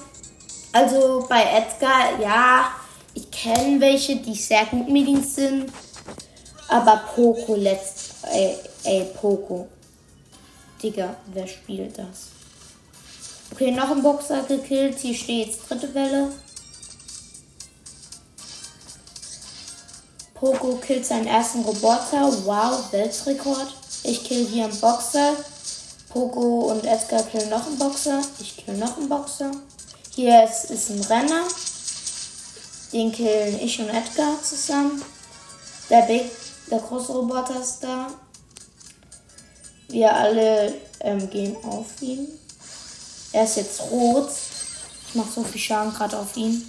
Also 0.72 1.24
bei 1.28 1.42
Edgar, 1.42 2.20
ja, 2.20 2.72
ich 3.14 3.30
kenne 3.30 3.80
welche, 3.80 4.16
die 4.16 4.34
sehr 4.34 4.66
gut 4.66 4.88
mit 4.88 5.06
ihm 5.06 5.22
sind. 5.22 5.72
Aber 6.66 7.04
Poco 7.14 7.54
letzt. 7.54 8.14
Ey, 8.32 8.56
ey, 8.82 9.04
Poco. 9.20 9.68
Digga, 10.82 11.14
wer 11.32 11.46
spielt 11.46 11.98
das? 11.98 12.37
Okay, 13.52 13.70
noch 13.72 13.90
ein 13.90 14.02
Boxer 14.02 14.42
gekillt. 14.42 14.98
Hier 14.98 15.14
steht 15.14 15.48
jetzt 15.48 15.68
dritte 15.68 15.92
Welle. 15.94 16.32
Poco 20.34 20.76
killt 20.76 21.04
seinen 21.04 21.26
ersten 21.26 21.62
Roboter. 21.62 22.32
Wow, 22.44 22.92
Weltrekord. 22.92 23.74
Ich 24.04 24.22
kill 24.22 24.46
hier 24.46 24.64
einen 24.64 24.80
Boxer. 24.80 25.34
Poco 26.10 26.70
und 26.70 26.84
Edgar 26.84 27.22
killen 27.24 27.50
noch 27.50 27.66
einen 27.66 27.78
Boxer. 27.78 28.22
Ich 28.38 28.56
kill 28.56 28.76
noch 28.76 28.96
einen 28.96 29.08
Boxer. 29.08 29.50
Hier 30.14 30.44
ist, 30.44 30.70
ist 30.70 30.90
ein 30.90 31.02
Renner. 31.04 31.44
Den 32.92 33.12
killen 33.12 33.60
ich 33.60 33.80
und 33.80 33.88
Edgar 33.88 34.40
zusammen. 34.42 35.02
Der 35.90 36.02
Big, 36.02 36.30
der 36.70 36.78
große 36.78 37.12
Roboter 37.12 37.60
ist 37.60 37.80
da. 37.80 38.06
Wir 39.88 40.14
alle 40.14 40.74
ähm, 41.00 41.28
gehen 41.30 41.56
auf 41.64 42.00
ihn. 42.00 42.37
Er 43.32 43.44
ist 43.44 43.56
jetzt 43.56 43.80
rot. 43.90 44.30
Ich 45.08 45.14
mache 45.14 45.30
so 45.34 45.42
viel 45.42 45.60
Schaden 45.60 45.92
gerade 45.92 46.18
auf 46.18 46.36
ihn. 46.36 46.62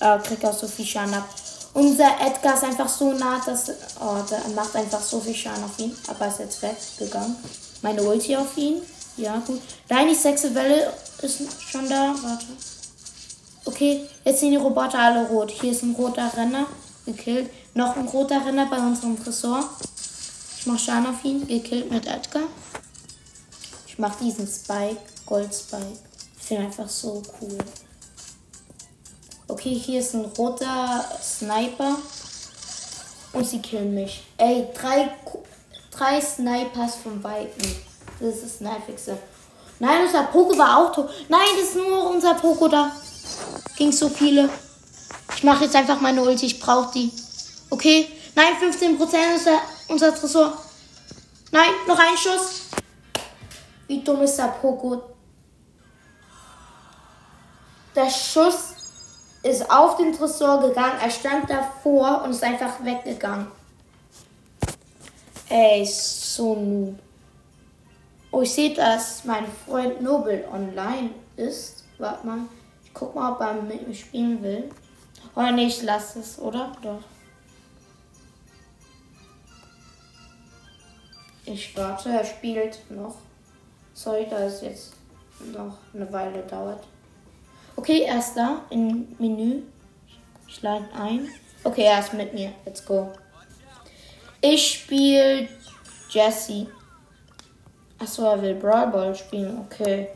Äh, 0.00 0.18
krieg 0.18 0.44
auch 0.44 0.56
so 0.56 0.66
viel 0.66 0.86
Schaden 0.86 1.14
ab. 1.14 1.28
Unser 1.74 2.08
Edgar 2.20 2.54
ist 2.54 2.64
einfach 2.64 2.88
so 2.88 3.12
nah, 3.12 3.40
dass. 3.44 3.70
Oh, 4.00 4.16
der 4.30 4.40
macht 4.54 4.74
einfach 4.74 5.00
so 5.00 5.20
viel 5.20 5.34
Schaden 5.34 5.64
auf 5.64 5.78
ihn. 5.78 5.96
Aber 6.08 6.26
er 6.26 6.32
ist 6.32 6.40
jetzt 6.40 6.62
weggegangen. 6.62 7.36
Meine 7.82 8.02
Ulti 8.02 8.36
auf 8.36 8.56
ihn. 8.56 8.82
Ja, 9.16 9.42
gut. 9.46 9.60
Nein, 9.88 10.08
die 10.08 10.14
sechste 10.14 10.54
Welle 10.54 10.92
ist 11.22 11.40
schon 11.70 11.88
da. 11.88 12.14
Warte. 12.22 12.46
Okay, 13.64 14.08
jetzt 14.24 14.40
sind 14.40 14.50
die 14.50 14.56
Roboter 14.56 14.98
alle 14.98 15.26
rot. 15.26 15.50
Hier 15.50 15.72
ist 15.72 15.82
ein 15.82 15.94
roter 15.94 16.30
Renner. 16.36 16.66
Gekillt. 17.04 17.50
Noch 17.74 17.96
ein 17.96 18.08
roter 18.08 18.44
Renner 18.44 18.66
bei 18.66 18.78
unserem 18.78 19.22
Tresor. 19.22 19.62
Ich 20.58 20.66
mach 20.66 20.78
Schaden 20.78 21.06
auf 21.06 21.24
ihn. 21.24 21.46
Gekillt 21.46 21.90
mit 21.90 22.06
Edgar. 22.06 22.44
Mach 23.98 24.14
diesen 24.16 24.46
Spike. 24.46 25.00
Gold 25.26 25.52
Spike. 25.54 25.98
Ich 26.38 26.46
finde 26.46 26.64
einfach 26.64 26.88
so 26.88 27.22
cool. 27.40 27.58
Okay, 29.48 29.74
hier 29.74 30.00
ist 30.00 30.14
ein 30.14 30.24
roter 30.24 31.04
Sniper. 31.20 31.96
Und 33.32 33.46
sie 33.46 33.60
killen 33.60 33.94
mich. 33.94 34.24
Ey, 34.38 34.68
drei, 34.72 35.10
drei 35.90 36.20
Snipers 36.20 36.94
von 37.02 37.22
Weitem. 37.22 37.74
Das 38.20 38.36
ist 38.36 38.44
das 38.44 38.60
Nervigste. 38.60 39.18
Nein, 39.80 40.06
unser 40.06 40.24
Poko 40.24 40.56
war 40.56 40.78
auch 40.78 40.92
tot. 40.92 41.10
Nein, 41.28 41.46
das 41.58 41.70
ist 41.70 41.76
nur 41.76 42.10
unser 42.10 42.34
Poko 42.34 42.68
da. 42.68 42.92
Ging 43.76 43.92
so 43.92 44.08
viele. 44.08 44.48
Ich 45.36 45.42
mache 45.42 45.64
jetzt 45.64 45.76
einfach 45.76 46.00
meine 46.00 46.22
Ulti. 46.22 46.46
Ich 46.46 46.60
brauche 46.60 46.92
die. 46.94 47.12
Okay. 47.70 48.08
Nein, 48.34 48.54
15% 48.60 49.34
ist 49.34 49.46
der, 49.46 49.60
unser 49.88 50.14
Tresor. 50.14 50.56
Nein, 51.50 51.70
noch 51.86 51.98
ein 51.98 52.16
Schuss. 52.16 52.67
Wie 53.88 54.04
dumm 54.04 54.22
ist 54.22 54.36
der 54.38 54.54
Poko? 54.60 55.02
Der 57.96 58.10
Schuss 58.10 58.74
ist 59.42 59.68
auf 59.70 59.96
den 59.96 60.12
Tresor 60.12 60.60
gegangen. 60.60 61.00
Er 61.02 61.10
stand 61.10 61.50
davor 61.50 62.22
und 62.22 62.30
ist 62.30 62.44
einfach 62.44 62.84
weggegangen. 62.84 63.48
Ey, 65.48 65.84
so 65.86 66.54
noob. 66.54 66.98
Oh, 68.30 68.42
ich 68.42 68.52
sehe, 68.52 68.74
dass 68.74 69.24
mein 69.24 69.46
Freund 69.46 70.02
Nobel 70.02 70.46
online 70.52 71.10
ist. 71.36 71.84
Warte 71.96 72.26
mal. 72.26 72.40
Ich 72.84 72.92
guck 72.92 73.14
mal, 73.14 73.32
ob 73.32 73.40
er 73.40 73.54
mit 73.54 73.88
mir 73.88 73.94
spielen 73.94 74.42
will. 74.42 74.70
Oder 75.34 75.52
nicht, 75.52 75.82
lass 75.82 76.14
es, 76.16 76.38
oder? 76.38 76.72
Doch. 76.82 77.00
Ich 81.46 81.74
warte, 81.74 82.10
er 82.10 82.24
spielt 82.24 82.78
noch. 82.90 83.16
Sorry, 83.98 84.28
da 84.30 84.38
es 84.44 84.60
jetzt 84.60 84.92
noch 85.52 85.76
eine 85.92 86.12
Weile 86.12 86.42
dauert. 86.42 86.84
Okay, 87.74 88.02
er 88.02 88.20
ist 88.20 88.34
da 88.34 88.62
im 88.70 89.08
Menü. 89.18 89.62
Ich 90.46 90.62
lade 90.62 90.84
ein. 90.96 91.28
Okay, 91.64 91.82
er 91.82 91.98
ist 91.98 92.14
mit 92.14 92.32
mir. 92.32 92.52
Let's 92.64 92.86
go. 92.86 93.12
Ich 94.40 94.64
spiele 94.68 95.48
Jesse. 96.10 96.68
Achso, 97.98 98.22
er 98.22 98.40
will 98.40 98.54
Brawl 98.54 98.86
Ball 98.86 99.16
spielen. 99.16 99.66
Okay. 99.66 100.10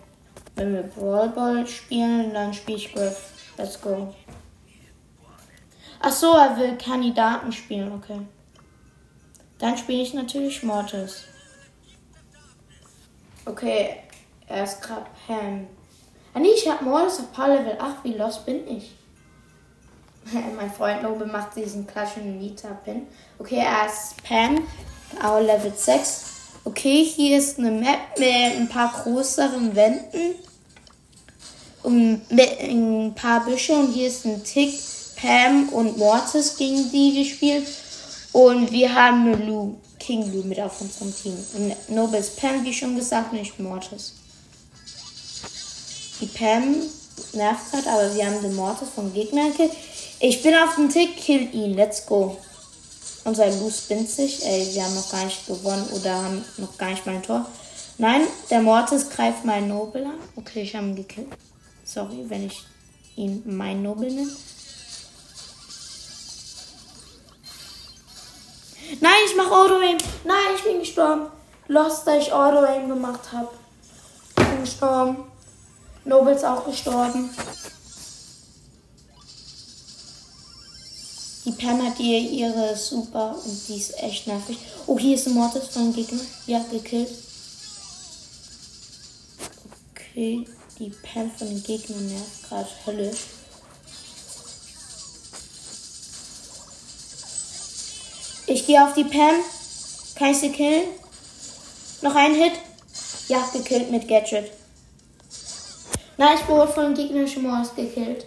Wenn 0.54 0.74
wir 0.74 0.84
Brawl 0.84 1.30
Ball 1.30 1.66
spielen, 1.66 2.32
dann 2.32 2.54
spiele 2.54 2.78
ich 2.78 2.94
Griff. 2.94 3.32
Let's 3.58 3.80
go. 3.80 4.14
Achso, 5.98 6.36
er 6.36 6.56
will 6.56 6.78
Kandidaten 6.78 7.50
spielen. 7.50 7.90
Okay. 7.94 8.20
Dann 9.58 9.76
spiele 9.76 10.02
ich 10.02 10.14
natürlich 10.14 10.62
Mortis. 10.62 11.24
Okay, 13.44 13.96
er 14.46 14.64
ist 14.64 14.80
gerade 14.80 15.06
Pam. 15.26 15.66
Ah 16.32 16.38
nee, 16.38 16.52
ich 16.54 16.68
habe 16.68 16.88
auf 16.90 17.32
Paar 17.32 17.48
Level 17.48 17.76
8. 17.78 18.04
Wie 18.04 18.14
los 18.14 18.44
bin 18.44 18.66
ich? 18.68 18.92
mein 20.56 20.70
Freund 20.70 21.02
Nobe 21.02 21.26
macht 21.26 21.56
diesen 21.56 21.86
klassischen 21.86 22.38
Nita-Pin. 22.38 23.06
Okay, 23.38 23.64
er 23.64 23.86
ist 23.86 24.22
Pam. 24.22 24.66
Auch 25.22 25.40
Level 25.40 25.72
6. 25.74 26.24
Okay, 26.64 27.04
hier 27.04 27.38
ist 27.38 27.58
eine 27.58 27.72
Map 27.72 28.18
mit 28.18 28.28
ein 28.28 28.68
paar 28.68 28.92
größeren 29.02 29.74
Wänden. 29.74 30.36
Und 31.82 32.30
mit 32.30 32.60
ein 32.60 33.12
paar 33.16 33.44
Büsche. 33.44 33.74
Und 33.74 33.92
hier 33.92 34.06
ist 34.06 34.24
ein 34.24 34.44
Tick, 34.44 34.78
Pam 35.16 35.68
und 35.70 35.98
Mortis, 35.98 36.56
gegen 36.56 36.90
die 36.92 37.24
gespielt. 37.24 37.66
Und 38.32 38.70
wir 38.70 38.94
haben 38.94 39.26
eine 39.26 39.44
Lou, 39.44 39.74
King 40.02 40.32
Lou 40.32 40.42
mit 40.42 40.60
auf 40.60 40.80
unserem 40.80 41.14
Team. 41.14 41.36
Und 41.54 41.88
Noble 41.94 42.22
Pam, 42.36 42.64
wie 42.64 42.74
schon 42.74 42.96
gesagt, 42.96 43.32
nicht 43.32 43.58
Mortis. 43.60 44.14
Die 46.20 46.26
Pam 46.26 46.76
nervt 47.32 47.70
gerade, 47.70 47.88
aber 47.88 48.14
wir 48.14 48.26
haben 48.26 48.42
den 48.42 48.56
Mortis 48.56 48.88
vom 48.94 49.12
Gegner 49.14 49.50
gekillt. 49.50 49.72
Ich 50.18 50.42
bin 50.42 50.54
auf 50.54 50.74
dem 50.74 50.90
Tick, 50.90 51.16
kill 51.16 51.54
ihn, 51.54 51.74
let's 51.74 52.04
go. 52.06 52.36
Unser 53.24 53.48
Lu 53.50 53.70
spinnt 53.70 54.10
sich. 54.10 54.44
Ey, 54.44 54.74
wir 54.74 54.84
haben 54.84 54.94
noch 54.94 55.10
gar 55.10 55.24
nicht 55.24 55.46
gewonnen 55.46 55.86
oder 55.92 56.14
haben 56.14 56.44
noch 56.56 56.76
gar 56.76 56.90
nicht 56.90 57.06
mein 57.06 57.22
Tor. 57.22 57.46
Nein, 57.98 58.22
der 58.50 58.62
Mortis 58.62 59.08
greift 59.08 59.44
meinen 59.44 59.68
Nobel 59.68 60.04
an. 60.04 60.18
Okay, 60.34 60.62
ich 60.62 60.74
habe 60.74 60.88
ihn 60.88 60.96
gekillt. 60.96 61.28
Sorry, 61.84 62.24
wenn 62.28 62.46
ich 62.46 62.64
ihn 63.14 63.42
mein 63.46 63.82
Nobel 63.82 64.10
nennt. 64.10 64.32
Nein, 69.00 69.12
ich 69.26 69.36
mache 69.36 69.52
Auto-Aim. 69.52 69.98
Nein, 70.24 70.54
ich 70.56 70.62
bin 70.64 70.80
gestorben. 70.80 71.26
Lost, 71.68 72.06
da 72.06 72.16
ich 72.16 72.32
Auto-Aim 72.32 72.88
gemacht 72.88 73.32
habe. 73.32 73.48
Ich 74.38 74.44
bin 74.44 74.60
gestorben. 74.60 75.24
Nobel 76.04 76.34
ist 76.34 76.44
auch 76.44 76.64
gestorben. 76.66 77.30
Die 81.44 81.52
Pam 81.52 81.84
hat 81.84 81.98
ihr 81.98 82.20
ihre 82.20 82.76
Super 82.76 83.34
und 83.44 83.68
die 83.68 83.76
ist 83.76 83.98
echt 84.00 84.26
nervig. 84.26 84.58
Oh, 84.86 84.98
hier 84.98 85.16
ist 85.16 85.26
ein 85.26 85.34
Mortis 85.34 85.68
von 85.68 85.92
Gegner. 85.92 86.20
Ja, 86.46 86.64
gekillt. 86.70 87.10
Okay, 89.90 90.46
die 90.78 90.90
Pam 90.90 91.30
von 91.30 91.48
den 91.48 91.62
Gegnern 91.62 92.06
nervt 92.06 92.48
gerade 92.48 92.68
höllisch. 92.86 93.20
Ich 98.62 98.68
gehe 98.68 98.84
auf 98.84 98.94
die 98.94 99.02
Pam. 99.02 99.34
Kann 100.14 100.30
ich 100.30 100.38
sie 100.38 100.52
killen? 100.52 100.84
Noch 102.00 102.14
ein 102.14 102.32
Hit? 102.32 102.52
Ja, 103.26 103.44
gekillt 103.52 103.90
mit 103.90 104.06
Gadget. 104.06 104.52
Nein, 106.16 106.38
ich 106.40 106.48
wurde 106.48 106.70
von 106.70 106.94
gegnerischen 106.94 107.42
Mortis 107.42 107.74
gekillt. 107.74 108.24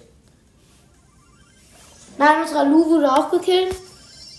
Nein, 2.17 2.41
unser 2.41 2.65
Lu 2.65 2.85
wurde 2.85 3.13
auch 3.13 3.31
gekillt. 3.31 3.77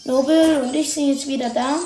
Nobel 0.05 0.65
und 0.65 0.75
ich 0.75 0.93
sind 0.93 1.15
jetzt 1.15 1.27
wieder 1.29 1.49
da. 1.49 1.77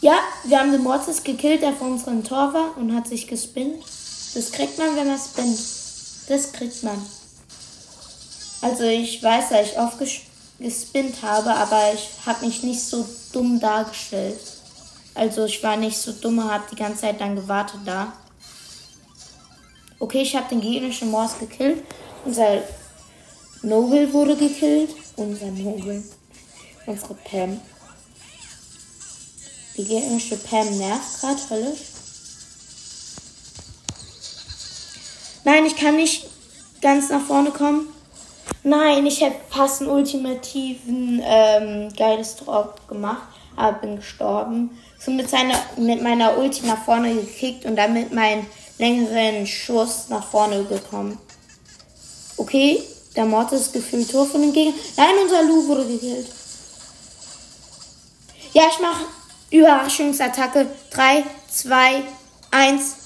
Ja, 0.00 0.20
wir 0.44 0.58
haben 0.58 0.72
den 0.72 0.82
Mortis 0.82 1.22
gekillt, 1.22 1.60
der 1.60 1.74
von 1.74 1.92
unserem 1.92 2.24
Tor 2.24 2.54
war 2.54 2.78
und 2.78 2.96
hat 2.96 3.08
sich 3.08 3.26
gespinnt. 3.26 3.84
Das 4.34 4.50
kriegt 4.52 4.78
man, 4.78 4.96
wenn 4.96 5.06
man 5.06 5.18
spinnt. 5.18 5.60
Das 6.28 6.50
kriegt 6.50 6.82
man. 6.82 6.96
Also 8.62 8.84
ich 8.84 9.22
weiß, 9.22 9.50
dass 9.50 9.66
ich 9.66 9.78
oft 9.78 9.98
gespinnt 10.60 11.22
habe, 11.22 11.54
aber 11.54 11.92
ich 11.94 12.10
habe 12.26 12.46
mich 12.46 12.62
nicht 12.62 12.80
so 12.80 13.08
dumm 13.32 13.58
dargestellt. 13.58 14.38
Also 15.14 15.46
ich 15.46 15.62
war 15.62 15.76
nicht 15.76 15.98
so 15.98 16.12
dumm, 16.12 16.44
habe 16.44 16.64
die 16.70 16.76
ganze 16.76 17.02
Zeit 17.02 17.20
dann 17.20 17.34
gewartet 17.34 17.80
da. 17.84 18.12
Okay, 19.98 20.22
ich 20.22 20.36
habe 20.36 20.48
den 20.48 20.60
gegnerischen 20.60 21.10
Morse 21.10 21.38
gekillt. 21.38 21.82
Unser 22.24 22.62
Noble 23.62 24.12
wurde 24.12 24.36
gekillt. 24.36 24.94
Unser 25.16 25.50
Noble. 25.50 26.02
Unsere 26.86 27.14
Pam. 27.14 27.60
Die 29.76 29.84
gegnerische 29.84 30.36
Pam 30.36 30.78
nervt 30.78 31.20
gerade 31.20 31.50
höllisch. 31.50 31.80
Nein, 35.44 35.66
ich 35.66 35.76
kann 35.76 35.96
nicht 35.96 36.26
ganz 36.80 37.08
nach 37.10 37.22
vorne 37.22 37.50
kommen. 37.50 37.86
Nein, 38.62 39.06
ich 39.06 39.20
hätte 39.20 39.36
fast 39.48 39.80
einen 39.80 39.90
ultimativen 39.90 41.22
ähm, 41.24 41.92
geiles 41.96 42.36
Drop 42.36 42.86
gemacht, 42.88 43.22
aber 43.56 43.78
bin 43.78 43.96
gestorben. 43.96 44.78
So 44.98 45.10
mit, 45.10 45.30
seiner, 45.30 45.54
mit 45.76 46.02
meiner 46.02 46.36
Ulti 46.36 46.66
nach 46.66 46.84
vorne 46.84 47.14
gekickt 47.14 47.64
und 47.64 47.76
dann 47.76 47.94
mit 47.94 48.12
meinem 48.12 48.46
längeren 48.78 49.46
Schuss 49.46 50.08
nach 50.08 50.26
vorne 50.26 50.64
gekommen. 50.64 51.18
Okay, 52.36 52.82
der 53.16 53.24
Mord 53.24 53.52
ist 53.52 53.72
gefühlt 53.72 54.10
Tor 54.10 54.26
von 54.26 54.40
den 54.42 54.52
Gegnern. 54.52 54.74
Nein, 54.96 55.14
unser 55.22 55.42
Lu 55.42 55.66
wurde 55.68 55.86
gekillt. 55.86 56.26
Ja, 58.52 58.64
ich 58.70 58.80
mache 58.80 59.04
Überraschungsattacke. 59.50 60.66
3, 60.90 61.24
2, 61.48 62.02
1. 62.50 62.96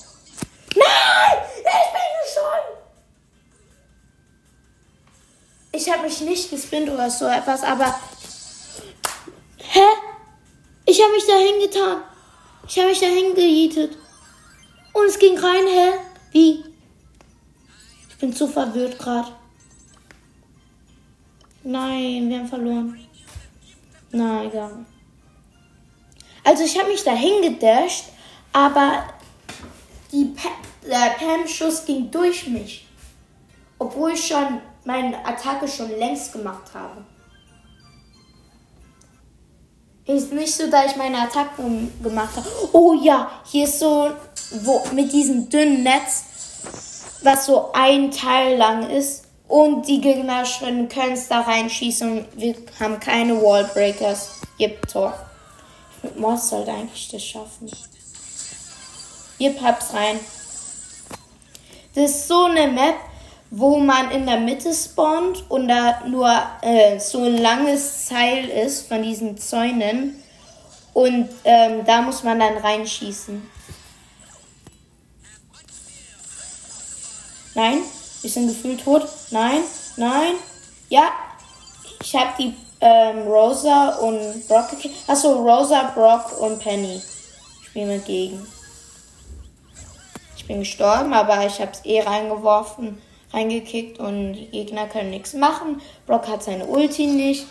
Nein! 0.75 1.39
Ich 1.57 1.63
bin 1.63 2.03
gestorben! 2.23 2.54
Ich 5.85 5.93
habe 5.93 6.05
mich 6.05 6.23
nicht 6.23 6.49
gespinnt 6.49 6.89
oder 6.89 7.11
so 7.11 7.27
etwas, 7.27 7.63
aber. 7.63 7.95
Hä? 9.59 9.81
Ich 10.87 10.99
habe 11.03 11.13
mich 11.13 11.27
da 11.27 11.37
hingetan. 11.37 12.03
Ich 12.67 12.79
habe 12.79 12.89
mich 12.89 13.01
da 13.01 13.07
hingejietet. 13.07 13.99
Und 14.95 15.07
es 15.07 15.19
ging 15.19 15.37
rein, 15.37 15.67
hä? 15.67 15.93
Wie? 16.33 16.65
Ich 18.09 18.17
bin 18.17 18.33
zu 18.33 18.49
verwirrt 18.49 18.99
gerade. 18.99 19.33
Nein, 21.65 22.31
wir 22.31 22.39
haben 22.39 22.49
verloren. 22.49 23.07
Na, 24.11 24.43
egal. 24.45 24.87
Also 26.45 26.65
ich 26.65 26.79
habe 26.79 26.89
mich 26.89 27.05
da 27.05 27.13
hingedasht, 27.13 28.07
aber 28.55 29.05
die 30.11 30.35
pa 30.35 30.49
der 30.89 31.17
Pam-Schuss 31.19 31.85
ging 31.85 32.11
durch 32.11 32.47
mich. 32.47 32.87
Obwohl 33.79 34.13
ich 34.13 34.27
schon 34.27 34.63
meine 34.85 35.25
Attacke 35.25 35.67
schon 35.67 35.91
längst 35.99 36.33
gemacht 36.33 36.75
habe. 36.75 37.05
Ist 40.07 40.33
nicht 40.33 40.55
so, 40.55 40.71
da 40.71 40.85
ich 40.85 40.97
meine 40.97 41.23
Attacken 41.23 41.91
gemacht 42.03 42.37
habe. 42.37 42.47
Oh 42.73 42.93
ja, 42.93 43.31
hier 43.47 43.65
ist 43.65 43.79
so 43.79 44.11
wo, 44.63 44.83
mit 44.93 45.13
diesem 45.13 45.49
dünnen 45.49 45.83
Netz, 45.83 46.25
was 47.23 47.47
so 47.47 47.73
ein 47.73 48.11
Teil 48.11 48.57
lang 48.57 48.91
ist. 48.91 49.25
Und 49.49 49.87
die 49.87 50.01
Gegner 50.01 50.43
können 50.63 51.13
es 51.13 51.29
da 51.29 51.41
reinschießen. 51.41 52.27
Wir 52.35 52.57
haben 52.81 52.99
keine 52.99 53.41
Wallbreakers. 53.41 54.41
Jip, 54.59 54.87
Tor. 54.89 55.15
Mit 56.03 56.19
Moss 56.19 56.51
sollte 56.51 56.73
eigentlich 56.73 57.09
das 57.09 57.25
schaffen. 57.25 57.71
Jip, 59.39 59.61
hab's 59.61 59.93
rein. 59.93 60.19
Das 61.95 62.11
ist 62.11 62.29
so 62.29 62.45
eine 62.45 62.69
Map, 62.69 62.97
wo 63.57 63.79
man 63.79 64.11
in 64.11 64.27
der 64.27 64.41
Mitte 64.41 64.75
spawnt 64.75 65.45
und 65.49 65.69
da 65.69 66.01
nur 66.09 66.29
äh, 66.61 66.99
so 66.99 67.23
ein 67.23 67.39
langes 67.39 68.09
Seil 68.09 68.49
ist 68.49 68.89
von 68.89 69.01
diesen 69.01 69.39
Zäunen. 69.39 70.21
Und 70.93 71.29
ähm, 71.45 71.85
da 71.85 72.03
muss 72.03 72.25
man 72.25 72.41
dann 72.41 72.57
reinschießen. 72.57 73.49
Nein, 77.55 77.79
wir 78.23 78.31
sind 78.31 78.49
gefühlt 78.49 78.83
tot. 78.83 79.07
Nein, 79.31 79.61
nein. 79.97 80.35
Ja, 80.89 81.13
ich 82.03 82.17
habe 82.17 82.31
die 82.37 82.55
ähm, 82.81 83.23
Rosa 83.23 83.91
und 84.01 84.49
Brock 84.49 84.71
gekillt. 84.71 84.95
Achso, 85.07 85.33
Rosa, 85.33 85.93
Brock 85.95 86.41
und 86.41 86.59
Penny 86.59 87.01
spielen 87.65 87.91
wir 87.91 87.99
gegen. 87.99 88.45
Ich 90.37 90.45
bin 90.45 90.59
gestorben, 90.59 91.15
aber 91.15 91.47
ich 91.47 91.61
habe 91.61 91.71
es 91.71 91.85
eh 91.85 92.01
reingeworfen, 92.01 93.01
reingekickt 93.35 93.99
und 93.99 94.35
die 94.35 94.47
Gegner 94.47 94.87
können 94.87 95.11
nichts 95.11 95.35
machen. 95.35 95.83
Brock 96.07 96.29
hat 96.29 96.43
seine 96.43 96.67
Ulti 96.67 97.07
nicht. 97.07 97.47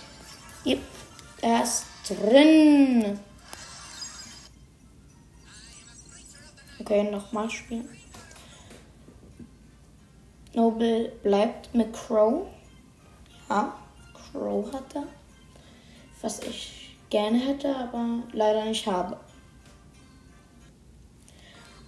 Er 1.42 1.64
ist 1.64 1.86
drin. 2.08 3.20
Okay, 6.80 7.04
nochmal 7.12 7.50
spielen. 7.50 7.90
Noble 10.54 11.10
bleibt 11.22 11.74
mit 11.76 11.94
Crow. 11.94 12.48
Ja, 13.50 13.76
Crow 14.14 14.72
hat 14.72 14.96
er. 14.96 15.04
Was 16.22 16.40
ich 16.40 16.96
gerne 17.10 17.38
hätte, 17.40 17.76
aber 17.76 18.24
leider 18.32 18.64
nicht 18.66 18.88
habe. 18.88 19.18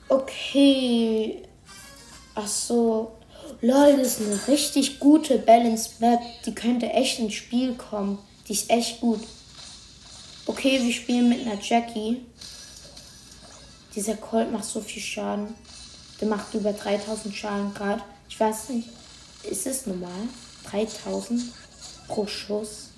Okay. 0.10 1.44
Ach 2.36 2.48
so. 2.48 3.15
Lol, 3.62 3.98
das 3.98 4.20
ist 4.20 4.22
eine 4.22 4.48
richtig 4.48 5.00
gute 5.00 5.38
Balance 5.40 5.92
Map. 6.00 6.20
Die 6.46 6.54
könnte 6.54 6.90
echt 6.90 7.20
ins 7.20 7.34
Spiel 7.34 7.74
kommen. 7.76 8.20
Die 8.48 8.54
ist 8.54 8.70
echt 8.70 9.02
gut. 9.02 9.22
Okay, 10.46 10.80
wir 10.82 10.94
spielen 10.94 11.30
mit 11.30 11.42
einer 11.42 11.60
Jackie. 11.62 12.22
Dieser 13.96 14.16
Colt 14.16 14.52
macht 14.52 14.66
so 14.66 14.82
viel 14.82 15.02
Schaden. 15.02 15.56
Der 16.20 16.28
macht 16.28 16.54
über 16.54 16.74
3000 16.74 17.36
Schaden 17.36 17.74
gerade. 17.74 18.02
Ich 18.30 18.40
weiß 18.40 18.70
nicht, 18.70 18.90
ist 19.44 19.66
es 19.66 19.86
normal? 19.86 20.12
3000 20.70 21.42
pro 22.08 22.28
Schuss? 22.28 22.90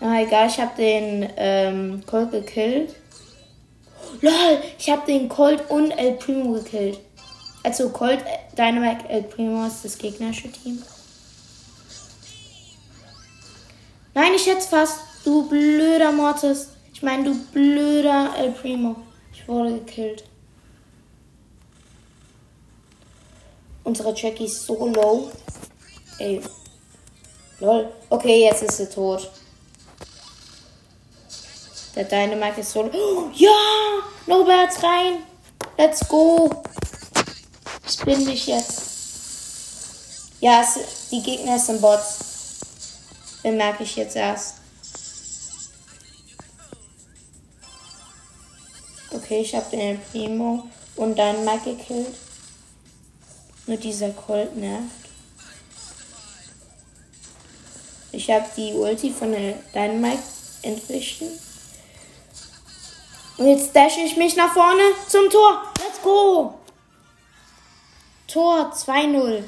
Na 0.00 0.22
egal, 0.22 0.48
ich 0.48 0.60
habe 0.60 0.76
den 0.76 1.28
ähm, 1.36 2.02
Colt 2.06 2.30
gekillt. 2.30 2.94
LOL, 4.20 4.62
ich 4.78 4.88
habe 4.90 5.06
den 5.06 5.28
Colt 5.28 5.68
und 5.70 5.90
El 5.90 6.12
Primo 6.14 6.52
gekillt. 6.52 7.00
Also 7.62 7.90
Colt, 7.90 8.24
Dynamite, 8.56 9.08
El 9.08 9.24
Primo 9.24 9.66
ist 9.66 9.84
das 9.84 9.98
gegnerische 9.98 10.50
Team. 10.50 10.82
Nein, 14.14 14.32
ich 14.34 14.46
hätte 14.46 14.62
fast. 14.62 15.00
Du 15.24 15.48
blöder 15.48 16.12
Mortis. 16.12 16.68
Ich 16.92 17.02
meine, 17.02 17.24
du 17.24 17.34
blöder 17.52 18.34
El 18.38 18.52
Primo. 18.52 18.96
Ich 19.32 19.46
wurde 19.46 19.74
gekillt. 19.74 20.24
Unsere 23.84 24.14
Jackie 24.14 24.44
ist 24.44 24.66
so 24.66 24.86
low. 24.86 25.30
Ey. 26.18 26.40
Lol. 27.60 27.92
Okay, 28.08 28.44
jetzt 28.44 28.62
ist 28.62 28.76
sie 28.76 28.88
tot. 28.88 29.30
Der 31.94 32.04
Dynamite 32.04 32.60
ist 32.60 32.72
so. 32.72 32.84
Oh, 32.84 33.30
ja! 33.34 33.50
Noberts 34.26 34.82
rein! 34.82 35.18
Let's 35.76 36.06
go! 36.06 36.62
Ich 37.88 37.98
bin 38.04 38.22
mich 38.26 38.46
jetzt. 38.46 38.82
Ja, 40.40 40.60
es, 40.62 41.08
die 41.10 41.22
Gegner 41.22 41.58
sind 41.58 41.80
Bots. 41.80 42.18
Bemerke 43.42 43.82
ich 43.82 43.96
jetzt 43.96 44.14
erst. 44.14 44.56
Okay, 49.10 49.40
ich 49.40 49.54
habe 49.54 49.74
den 49.74 50.00
Primo 50.02 50.68
und 50.96 51.18
dann 51.18 51.44
Mike 51.46 51.76
gekillt. 51.76 52.14
Nur 53.66 53.78
dieser 53.78 54.10
Colt 54.10 54.54
nervt. 54.54 54.84
Ich 58.12 58.30
habe 58.30 58.46
die 58.56 58.74
Ulti 58.74 59.10
von 59.10 59.32
der 59.32 59.54
Dynamite 59.74 60.22
entwichen. 60.62 61.28
Und 63.38 63.46
jetzt 63.46 63.74
dashe 63.74 64.00
ich 64.00 64.16
mich 64.16 64.36
nach 64.36 64.52
vorne 64.52 64.82
zum 65.08 65.30
Tor. 65.30 65.62
Let's 65.78 66.02
go! 66.02 66.57
Tor 68.28 68.72
2-0. 68.72 69.42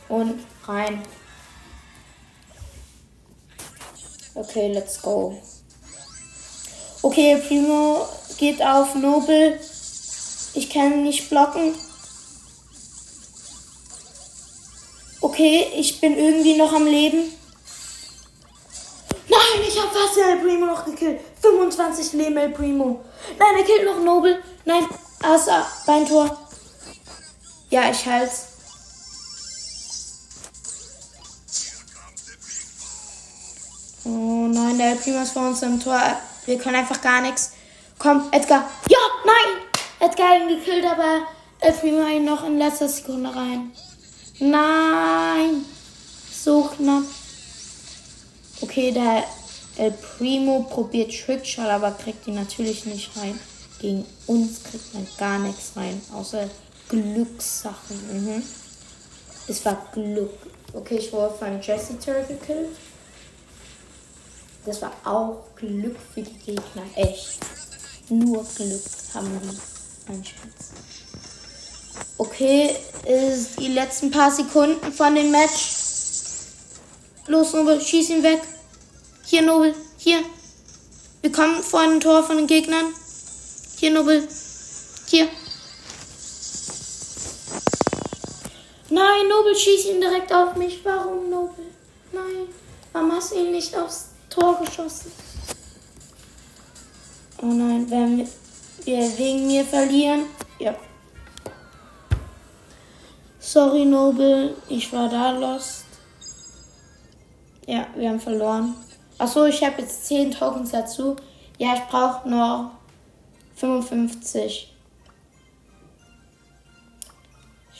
und 0.07 0.39
rein. 0.65 1.03
Okay, 4.33 4.71
let's 4.71 5.01
go. 5.01 5.37
Okay, 7.01 7.35
Primo 7.45 8.07
geht 8.37 8.61
auf 8.61 8.95
Noble. 8.95 9.59
Ich 10.53 10.69
kann 10.69 11.03
nicht 11.03 11.29
blocken. 11.29 11.75
Okay, 15.19 15.67
ich 15.75 15.99
bin 15.99 16.17
irgendwie 16.17 16.55
noch 16.55 16.71
am 16.71 16.85
Leben. 16.85 17.23
Nein, 19.27 19.67
ich 19.67 19.77
habe 19.77 19.89
fast 19.91 20.17
El 20.17 20.37
Primo 20.37 20.65
noch 20.65 20.85
gekillt. 20.85 21.19
25 21.41 22.13
Leben 22.13 22.37
El 22.37 22.51
Primo. 22.51 23.03
Nein, 23.37 23.57
er 23.57 23.65
killt 23.65 23.83
noch 23.83 24.01
Noble. 24.01 24.41
Nein, 24.63 24.87
Asa, 25.21 25.67
Beintor. 25.85 26.48
Ja, 27.69 27.89
ich 27.91 28.05
halte. 28.05 28.33
Oh 34.05 34.47
nein, 34.47 34.77
der 34.77 34.91
El 34.91 34.95
Primo 34.95 35.21
ist 35.21 35.33
vor 35.33 35.47
uns 35.49 35.61
im 35.61 35.79
Tor. 35.79 36.01
Wir 36.45 36.57
können 36.57 36.77
einfach 36.77 36.99
gar 37.01 37.21
nichts. 37.21 37.51
Komm, 37.99 38.27
Edgar. 38.31 38.69
Ja, 38.87 38.97
nein! 39.25 40.09
Edgar 40.09 40.29
hat 40.29 40.41
ihn 40.41 40.57
gekillt, 40.57 40.85
aber 40.85 41.27
El 41.59 41.73
Primo 41.73 42.07
ihn 42.07 42.25
noch 42.25 42.43
in 42.43 42.57
letzter 42.57 42.89
Sekunde 42.89 43.35
rein. 43.35 43.71
Nein! 44.39 45.65
So 46.31 46.63
knapp. 46.63 47.03
Okay, 48.61 48.91
der 48.91 49.25
El 49.77 49.91
Primo 49.91 50.63
probiert 50.63 51.11
Trickshot, 51.11 51.65
aber 51.65 51.91
kriegt 51.91 52.25
ihn 52.27 52.35
natürlich 52.35 52.85
nicht 52.85 53.15
rein. 53.15 53.39
Gegen 53.79 54.05
uns 54.25 54.63
kriegt 54.63 54.93
man 54.93 55.07
gar 55.17 55.37
nichts 55.39 55.73
rein, 55.75 56.01
außer 56.13 56.49
Glückssachen. 56.89 57.97
Mhm. 58.11 58.43
Es 59.47 59.63
war 59.63 59.87
Glück. 59.93 60.33
Okay, 60.73 60.97
ich 60.97 61.13
wurde 61.13 61.33
von 61.35 61.61
Jesse 61.61 61.97
Turtle 61.97 62.25
gekillt. 62.27 62.75
Das 64.65 64.81
war 64.81 64.91
auch 65.05 65.43
Glück 65.55 65.95
für 66.13 66.21
die 66.21 66.37
Gegner. 66.39 66.83
Echt. 66.95 67.39
Nur 68.09 68.45
Glück 68.55 68.81
haben 69.13 69.39
die 69.41 70.11
Einschätzen. 70.11 70.75
Okay, 72.17 72.75
ist 73.05 73.59
die 73.59 73.69
letzten 73.69 74.11
paar 74.11 74.31
Sekunden 74.31 74.91
von 74.91 75.15
dem 75.15 75.31
Match. 75.31 75.77
Los, 77.27 77.53
Nobel, 77.53 77.79
schieß 77.79 78.09
ihn 78.09 78.23
weg. 78.23 78.41
Hier, 79.25 79.41
Nobel, 79.41 79.73
hier. 79.97 80.19
Wir 81.21 81.31
kommen 81.31 81.63
vor 81.63 81.81
ein 81.81 81.99
Tor 81.99 82.23
von 82.23 82.37
den 82.37 82.47
Gegnern. 82.47 82.87
Hier, 83.77 83.91
Nobel. 83.91 84.27
Hier. 85.07 85.29
Nein, 88.89 89.27
Nobel 89.27 89.55
schießt 89.55 89.89
ihn 89.89 90.01
direkt 90.01 90.33
auf 90.33 90.55
mich. 90.55 90.83
Warum, 90.83 91.29
Nobel? 91.29 91.65
Nein. 92.11 92.47
Warum 92.91 93.11
hast 93.11 93.31
du 93.31 93.35
ihn 93.35 93.51
nicht 93.51 93.75
aufs 93.77 94.09
Tor 94.29 94.59
geschossen? 94.59 95.11
Oh 97.41 97.45
nein, 97.45 97.89
werden 97.89 98.27
wir 98.83 99.17
wegen 99.17 99.47
mir 99.47 99.63
verlieren? 99.63 100.25
Ja. 100.59 100.75
Sorry, 103.39 103.85
Noble, 103.85 104.55
ich 104.67 104.91
war 104.91 105.07
da 105.07 105.31
lost. 105.31 105.85
Ja, 107.65 107.87
wir 107.95 108.09
haben 108.09 108.19
verloren. 108.19 108.75
Achso, 109.17 109.45
ich 109.45 109.63
habe 109.63 109.81
jetzt 109.81 110.07
10 110.07 110.31
Tokens 110.31 110.71
dazu. 110.71 111.15
Ja, 111.57 111.75
ich 111.75 111.81
brauche 111.89 112.27
noch 112.27 112.71
55. 113.55 114.68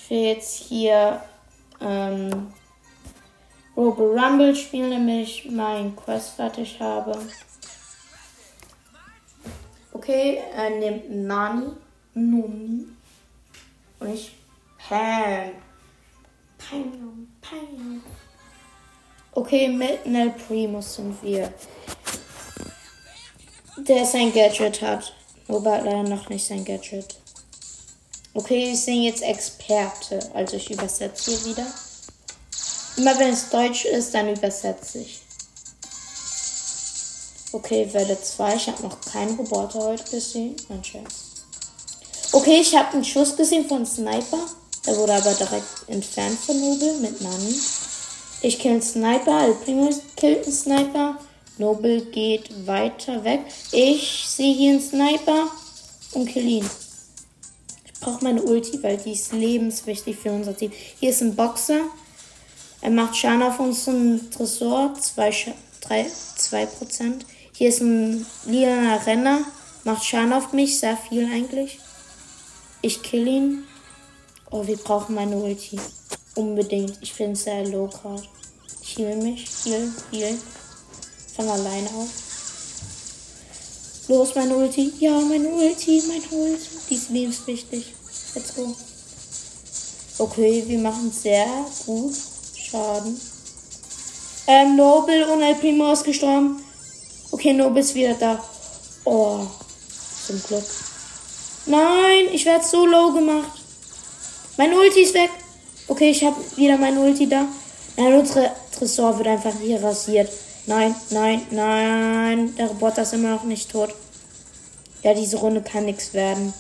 will 0.10 0.24
jetzt 0.24 0.56
hier 0.56 1.22
ähm, 1.82 2.54
Robo 3.76 4.12
Rumble 4.12 4.56
spielen, 4.56 4.92
damit 4.92 5.28
ich 5.28 5.50
meinen 5.52 5.96
Quest 5.96 6.32
fertig 6.32 6.80
habe. 6.80 7.18
Okay, 9.94 10.42
er 10.56 10.70
nimmt 10.72 11.10
Nani, 11.10 11.72
Nuni 12.14 12.86
und 14.00 14.14
ich 14.14 14.36
Pam. 14.78 15.52
Pam, 16.58 17.28
Pam. 17.42 18.04
Okay, 19.34 19.68
mit 19.68 20.06
Nel 20.06 20.32
Primus 20.32 20.96
sind 20.96 21.22
wir. 21.22 21.54
Der 23.78 24.06
sein 24.06 24.34
Gadget 24.34 24.82
hat. 24.82 25.14
Wobei 25.48 25.80
leider 25.80 26.04
noch 26.04 26.28
nicht 26.30 26.46
sein 26.46 26.66
Gadget. 26.66 27.19
Okay, 28.34 28.72
ich 28.74 28.86
bin 28.86 29.04
jetzt 29.04 29.24
Experte. 29.24 30.20
Also 30.34 30.58
ich 30.58 30.70
übersetze 30.70 31.32
hier 31.32 31.46
wieder. 31.46 31.66
Immer 32.98 33.18
wenn 33.18 33.34
es 33.34 33.50
Deutsch 33.50 33.86
ist, 33.86 34.14
dann 34.14 34.30
übersetze 34.30 35.00
ich. 35.00 35.22
Okay, 37.52 37.92
Welle 37.94 38.22
2. 38.22 38.56
Ich 38.56 38.68
habe 38.68 38.84
noch 38.84 39.02
keinen 39.02 39.36
Roboter 39.36 39.80
heute 39.80 40.04
gesehen. 40.04 40.56
Mein. 40.68 40.82
Okay, 42.32 42.60
ich 42.62 42.76
habe 42.76 42.94
einen 42.94 43.04
Schuss 43.04 43.36
gesehen 43.36 43.68
von 43.68 43.86
Sniper. 43.86 44.46
Der 44.86 44.96
wurde 44.98 45.14
aber 45.14 45.34
direkt 45.34 45.88
entfernt 45.88 46.38
von 46.40 46.60
Nobel 46.60 47.00
mit 47.00 47.20
Nani. 47.22 47.60
Ich 48.42 48.60
kill 48.60 48.74
einen 48.74 48.82
Sniper. 48.82 49.46
El 49.46 49.56
Primo 49.56 49.90
killt 50.16 50.44
einen 50.44 50.56
Sniper. 50.56 51.18
Nobel 51.58 52.02
geht 52.12 52.68
weiter 52.68 53.24
weg. 53.24 53.42
Ich 53.72 54.26
sehe 54.28 54.54
hier 54.54 54.74
einen 54.74 54.82
Sniper 54.82 55.48
und 56.14 56.28
kill 56.28 56.48
ihn. 56.48 56.70
Brauche 58.02 58.24
meine 58.24 58.42
Ulti, 58.42 58.82
weil 58.82 58.98
die 58.98 59.12
ist 59.12 59.34
lebenswichtig 59.34 60.18
für 60.18 60.32
unser 60.32 60.56
Team. 60.56 60.72
Hier 61.00 61.10
ist 61.10 61.22
ein 61.22 61.36
Boxer. 61.36 61.82
Er 62.82 62.92
macht 62.92 63.18
Schaden 63.18 63.44
auf 63.44 63.60
unseren 63.60 64.32
Tresor. 64.32 64.94
2%. 64.96 65.54
Hier 67.54 67.70
ist 67.70 67.82
ein 67.82 68.26
lila 68.46 68.96
Renner. 69.06 69.42
Macht 69.84 70.06
Schaden 70.06 70.34
auf 70.34 70.54
mich. 70.54 70.80
Sehr 70.80 70.96
viel 70.96 71.26
eigentlich. 71.26 71.80
Ich 72.82 73.04
kill 73.04 73.28
ihn. 73.28 73.64
Oh, 74.50 74.66
wir 74.66 74.78
brauchen 74.78 75.16
meine 75.16 75.36
Ulti. 75.36 75.78
Unbedingt. 76.36 76.98
Ich 77.02 77.14
bin 77.16 77.36
sehr 77.36 77.68
low 77.68 77.88
gerade. 77.88 78.24
Ich 78.82 78.98
heal 78.98 79.18
mich. 79.18 79.46
Heal, 79.66 79.92
heal. 80.12 80.38
Von 81.36 81.50
alleine 81.50 81.90
auf. 81.90 82.29
Los, 84.10 84.34
meine 84.34 84.56
Ulti. 84.56 84.92
Ja, 85.00 85.12
meine 85.22 85.48
Ulti, 85.50 86.02
meine 86.08 86.24
Ulti. 86.32 86.68
Die 86.90 86.96
ist 86.96 87.12
lebenswichtig. 87.12 87.94
Let's 88.34 88.56
go. 88.56 88.76
Okay, 90.18 90.64
wir 90.66 90.80
machen 90.80 91.12
sehr 91.12 91.46
gut 91.86 92.16
Schaden. 92.56 93.22
Ähm, 94.48 94.76
Nobel 94.76 95.26
und 95.26 95.44
El 95.44 95.54
Primo 95.56 95.94
ist 95.94 96.04
gestorben. 96.04 96.60
Okay, 97.30 97.54
Nobel 97.54 97.84
ist 97.84 97.94
wieder 97.94 98.16
da. 98.16 98.44
Oh, 99.06 99.42
zum 100.26 100.42
Glück. 100.42 100.66
Nein, 101.68 102.30
ich 102.32 102.46
werde 102.46 102.66
so 102.66 102.88
low 102.88 103.14
gemacht. 103.14 103.62
Mein 104.58 104.74
Ulti 104.74 105.02
ist 105.02 105.14
weg. 105.14 105.30
Okay, 105.88 106.10
ich 106.10 106.24
habe 106.24 106.36
wieder 106.56 106.78
mein 106.78 106.98
Ulti 106.98 107.30
da. 107.30 107.46
Nein, 107.96 108.14
unsere 108.16 108.52
Tresor 108.76 109.16
wird 109.20 109.28
einfach 109.28 109.54
hier 109.62 109.84
rasiert. 109.84 110.32
Nein, 110.66 110.96
nein, 111.10 111.48
nein. 111.52 112.56
Der 112.56 112.68
Roboter 112.68 113.02
ist 113.02 113.14
immer 113.14 113.36
noch 113.36 113.44
nicht 113.44 113.72
tot. 113.72 113.94
Ja, 115.02 115.14
diese 115.14 115.38
Runde 115.38 115.62
kann 115.62 115.86
nichts 115.86 116.14
werden. 116.14 116.54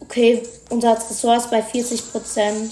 Okay, 0.00 0.42
unser 0.68 0.98
Tresor 0.98 1.36
ist 1.36 1.50
bei 1.50 1.62
40% 1.62 2.70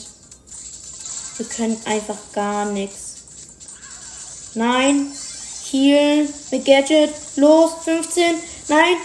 Wir 1.39 1.47
können 1.47 1.81
einfach 1.87 2.19
gar 2.33 2.67
nichts. 2.67 3.11
Nein. 4.55 5.13
Heal 5.71 6.29
mit 6.51 6.65
Gadget. 6.65 7.15
Los, 7.37 7.73
15. 7.85 8.35
Nein. 8.69 8.97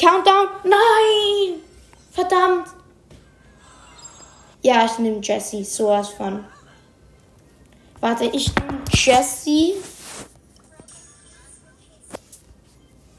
Countdown. 0.00 0.48
Nein. 0.64 1.60
Verdammt. 2.12 2.68
Ja, 4.62 4.86
ich 4.86 4.98
nehme 4.98 5.20
Jesse. 5.22 5.64
Sowas 5.64 6.08
von. 6.08 6.44
Warte, 8.06 8.26
ich 8.26 8.54
nehme 8.54 8.84
Jesse. 8.92 9.74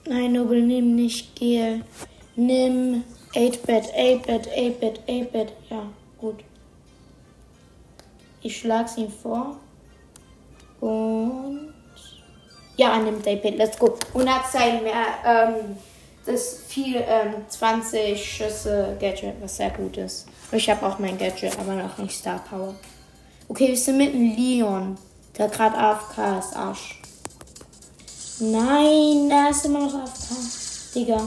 Nein, 0.05 0.31
Nobel, 0.31 0.61
nimm 0.61 0.95
nicht 0.95 1.35
Gel. 1.35 1.81
Nimm 2.37 3.03
8-Bit, 3.33 3.93
8-Bit, 3.93 4.47
8-Bit, 4.47 5.01
8-Bit. 5.05 5.53
Ja, 5.69 5.89
gut. 6.17 6.37
Ich 8.41 8.61
schlag's 8.61 8.95
ihm 8.95 9.11
vor. 9.11 9.57
Und. 10.79 11.73
Ja, 12.77 12.97
nimmt 12.97 13.27
8-Bit. 13.27 13.57
Let's 13.57 13.77
go. 13.77 13.97
Und 14.13 14.33
hat 14.33 14.49
sein 14.49 14.83
mehr. 14.83 15.03
Ähm, 15.25 15.75
das 16.25 16.61
viel 16.65 17.03
ähm, 17.05 17.33
20 17.49 18.23
Schüsse 18.23 18.95
Gadget, 19.01 19.33
was 19.41 19.57
sehr 19.57 19.71
gut 19.71 19.97
ist. 19.97 20.29
Ich 20.53 20.69
habe 20.69 20.85
auch 20.85 20.97
mein 20.97 21.17
Gadget, 21.17 21.59
aber 21.59 21.73
noch 21.73 21.97
nicht 21.97 22.15
Star 22.15 22.41
Power. 22.49 22.73
Okay, 23.49 23.69
wir 23.69 23.77
sind 23.77 23.97
mit 23.97 24.13
einem 24.13 24.35
Leon, 24.35 24.97
der 25.37 25.47
gerade 25.47 25.77
AFK 25.77 26.39
ist, 26.39 26.53
Arsch. 26.55 26.99
Nein, 28.39 29.29
der 29.29 29.49
ist 29.51 29.65
immer 29.65 29.79
noch 29.79 29.93
AFK. 29.93 30.35
Digga. 30.93 31.25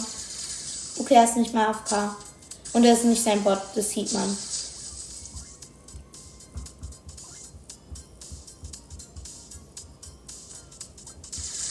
Okay, 0.99 1.15
er 1.15 1.25
ist 1.25 1.37
nicht 1.37 1.55
mehr 1.55 1.69
AFK. 1.71 2.15
Und 2.75 2.85
er 2.85 2.93
ist 2.93 3.05
nicht 3.05 3.23
sein 3.23 3.43
Bot, 3.43 3.59
das 3.75 3.91
sieht 3.91 4.13
man. 4.13 4.37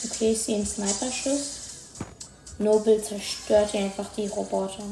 Okay, 0.06 0.32
ich 0.32 0.42
sehe 0.42 0.56
einen 0.56 0.66
Sniper-Schuss. 0.66 1.60
Noble 2.58 3.02
zerstört 3.02 3.74
einfach 3.76 4.08
die 4.18 4.28
Roboter. 4.28 4.84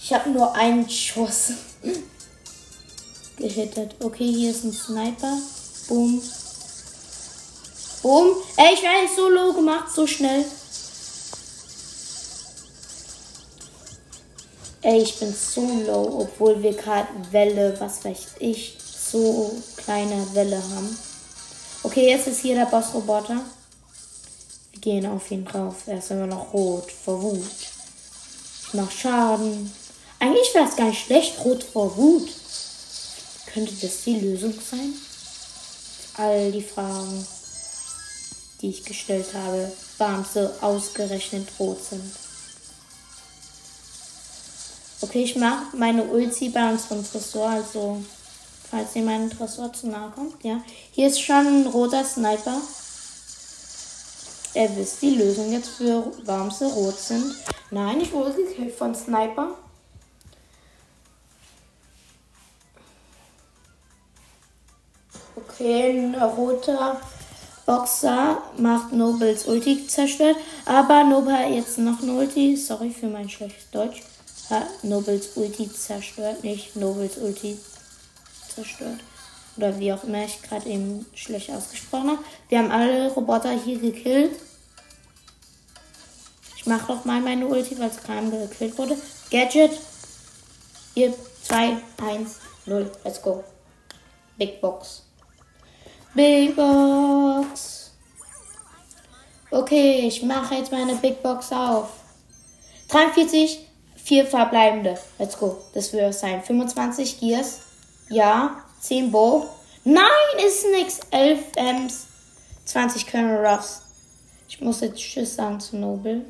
Ich 0.00 0.12
habe 0.12 0.30
nur 0.30 0.52
einen 0.56 0.88
Schuss 0.88 1.52
gehittet. 3.40 3.96
Okay, 4.00 4.32
hier 4.32 4.50
ist 4.50 4.64
ein 4.64 4.72
Sniper. 4.72 5.38
Boom. 5.88 6.22
Boom. 8.02 8.36
Ey, 8.56 8.74
ich 8.74 8.82
werde 8.82 9.14
so 9.14 9.28
low 9.28 9.52
gemacht, 9.52 9.92
so 9.94 10.06
schnell. 10.06 10.44
Ey, 14.82 15.02
ich 15.02 15.18
bin 15.18 15.34
so 15.34 15.60
low, 15.86 16.20
obwohl 16.20 16.62
wir 16.62 16.72
gerade 16.72 17.08
Welle, 17.30 17.76
was 17.80 18.04
weiß 18.04 18.26
ich, 18.38 18.78
so 18.80 19.52
kleine 19.76 20.26
Welle 20.34 20.56
haben. 20.56 20.96
Okay, 21.82 22.08
jetzt 22.08 22.28
ist 22.28 22.40
hier 22.40 22.54
der 22.54 22.66
Boss-Roboter 22.66 23.44
gehen 24.80 25.06
auf 25.06 25.30
ihn 25.30 25.44
drauf. 25.44 25.74
Er 25.86 25.98
ist 25.98 26.10
immer 26.10 26.26
noch 26.26 26.52
rot 26.52 26.90
vor 26.90 27.22
Wut. 27.22 27.44
Ich 28.66 28.74
mach 28.74 28.90
Schaden. 28.90 29.72
Eigentlich 30.18 30.54
wäre 30.54 30.68
es 30.68 30.76
gar 30.76 30.86
nicht 30.86 31.04
schlecht, 31.04 31.44
rot 31.44 31.62
vor 31.62 31.96
Wut. 31.96 32.28
Könnte 33.52 33.74
das 33.80 34.04
die 34.04 34.20
Lösung 34.20 34.52
sein? 34.52 34.94
All 36.16 36.52
die 36.52 36.62
Fragen, 36.62 37.26
die 38.60 38.70
ich 38.70 38.84
gestellt 38.84 39.26
habe, 39.34 39.72
waren 39.98 40.24
so 40.24 40.50
ausgerechnet 40.60 41.48
rot 41.58 41.78
sind. 41.82 42.02
Okay, 45.02 45.24
ich 45.24 45.36
mache 45.36 45.76
meine 45.76 46.04
Ulti 46.04 46.50
bei 46.50 46.70
unserem 46.70 47.04
Tresor, 47.04 47.48
also 47.48 48.02
falls 48.70 48.94
ihr 48.94 49.02
meinem 49.02 49.30
Tresor 49.30 49.72
zu 49.72 49.88
nahe 49.88 50.10
kommt, 50.10 50.44
ja. 50.44 50.62
Hier 50.92 51.08
ist 51.08 51.20
schon 51.20 51.46
ein 51.46 51.66
roter 51.66 52.04
Sniper. 52.04 52.60
Er 54.54 54.76
wisst 54.76 55.00
die 55.02 55.14
Lösung 55.14 55.52
jetzt 55.52 55.70
für 55.70 56.12
warum 56.24 56.50
sie 56.50 56.66
rot 56.66 56.98
sind. 56.98 57.34
Nein, 57.70 58.00
ich 58.00 58.12
wurde 58.12 58.34
gekillt 58.34 58.74
von 58.74 58.94
Sniper. 58.94 59.56
Ein 65.60 66.14
roter 66.14 66.98
Boxer 67.66 68.38
macht 68.56 68.92
Nobels 68.92 69.46
Ulti 69.46 69.86
zerstört. 69.86 70.36
Aber 70.64 71.04
Nobel 71.04 71.34
hat 71.34 71.50
jetzt 71.50 71.76
noch 71.76 72.00
ein 72.00 72.08
Ulti. 72.08 72.56
Sorry 72.56 72.90
für 72.90 73.08
mein 73.08 73.28
schlechtes 73.28 73.70
Deutsch. 73.70 74.02
Hat 74.48 74.82
Nobels 74.82 75.36
Ulti 75.36 75.70
zerstört, 75.70 76.42
nicht 76.42 76.74
Nobels 76.76 77.18
Ulti 77.18 77.58
zerstört. 78.52 79.00
Oder 79.56 79.78
wie 79.78 79.92
auch 79.92 80.02
immer 80.04 80.24
ich 80.24 80.40
gerade 80.40 80.66
eben 80.66 81.04
schlecht 81.14 81.50
ausgesprochen 81.50 82.12
habe. 82.12 82.24
Wir 82.48 82.58
haben 82.58 82.70
alle 82.70 83.12
Roboter 83.12 83.52
hier 83.52 83.78
gekillt. 83.78 84.34
Ich 86.56 86.64
mache 86.64 86.86
doch 86.92 87.04
mal 87.04 87.20
meine 87.20 87.46
Ulti, 87.46 87.78
weil 87.78 87.90
es 87.90 88.02
gerade 88.02 88.30
gekillt 88.30 88.78
wurde. 88.78 88.96
Gadget. 89.30 89.72
Hier, 90.94 91.14
2, 91.42 91.76
1, 92.02 92.36
0. 92.64 92.90
Let's 93.04 93.20
go. 93.20 93.44
Big 94.38 94.60
Box. 94.60 95.02
Big 96.14 96.56
Box. 96.56 97.92
Okay, 99.50 100.06
ich 100.08 100.22
mache 100.22 100.56
jetzt 100.56 100.72
meine 100.72 100.94
Big 100.96 101.22
Box 101.22 101.52
auf. 101.52 101.88
43, 102.88 103.68
4 103.96 104.26
verbleibende. 104.26 104.98
Let's 105.18 105.38
go. 105.38 105.58
Das 105.74 105.92
wird 105.92 106.14
sein. 106.14 106.42
25 106.42 107.20
Gears. 107.20 107.60
Ja. 108.08 108.64
10 108.80 109.12
Bo. 109.12 109.48
Nein, 109.84 110.04
ist 110.44 110.66
nix. 110.72 111.00
11 111.10 111.52
Ms. 111.56 112.06
20 112.64 113.06
Colonel 113.06 113.46
Ruffs. 113.46 113.82
Ich 114.48 114.60
muss 114.60 114.80
jetzt 114.80 114.98
Tschüss 114.98 115.36
sagen 115.36 115.60
zu 115.60 115.76
Noble. 115.76 116.24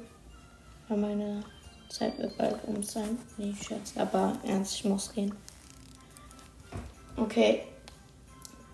Weil 0.89 0.99
meine 0.99 1.45
Zeit 1.89 2.19
wird 2.19 2.37
bald 2.37 2.57
um 2.67 2.83
sein. 2.83 3.19
Nee, 3.39 3.55
Scherz. 3.67 3.95
Aber 3.97 4.37
ernst, 4.47 4.75
ich 4.75 4.85
muss 4.85 5.11
gehen. 5.13 5.35
Okay. 7.17 7.63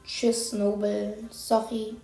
Tschüss, 0.07 0.53
Noble. 0.53 1.19
Sorry. 1.31 1.97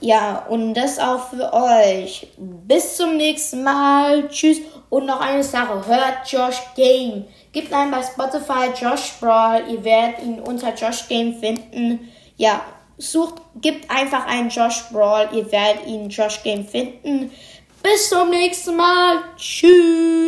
Ja, 0.00 0.44
und 0.48 0.74
das 0.74 0.98
auch 0.98 1.28
für 1.28 1.52
euch. 1.52 2.26
Bis 2.36 2.96
zum 2.96 3.16
nächsten 3.16 3.62
Mal. 3.62 4.28
Tschüss. 4.28 4.58
Und 4.90 5.06
noch 5.06 5.20
eine 5.20 5.42
Sache. 5.42 5.86
Hört 5.86 6.30
Josh 6.30 6.60
Game. 6.76 7.24
Gebt 7.52 7.72
ein 7.72 7.90
bei 7.90 8.02
Spotify 8.02 8.68
Josh 8.78 9.14
Brawl. 9.20 9.62
Ihr 9.70 9.82
werdet 9.84 10.22
ihn 10.22 10.40
unter 10.40 10.74
Josh 10.74 11.08
Game 11.08 11.34
finden. 11.34 12.10
Ja, 12.36 12.60
sucht, 12.98 13.36
gebt 13.60 13.90
einfach 13.90 14.26
einen 14.26 14.50
Josh 14.50 14.84
Brawl. 14.92 15.28
Ihr 15.32 15.50
werdet 15.50 15.86
ihn 15.86 16.08
Josh 16.10 16.42
Game 16.42 16.66
finden. 16.66 17.30
Bis 17.82 18.08
zum 18.08 18.30
nächsten 18.30 18.76
Mal. 18.76 19.18
Tschüss. 19.36 20.24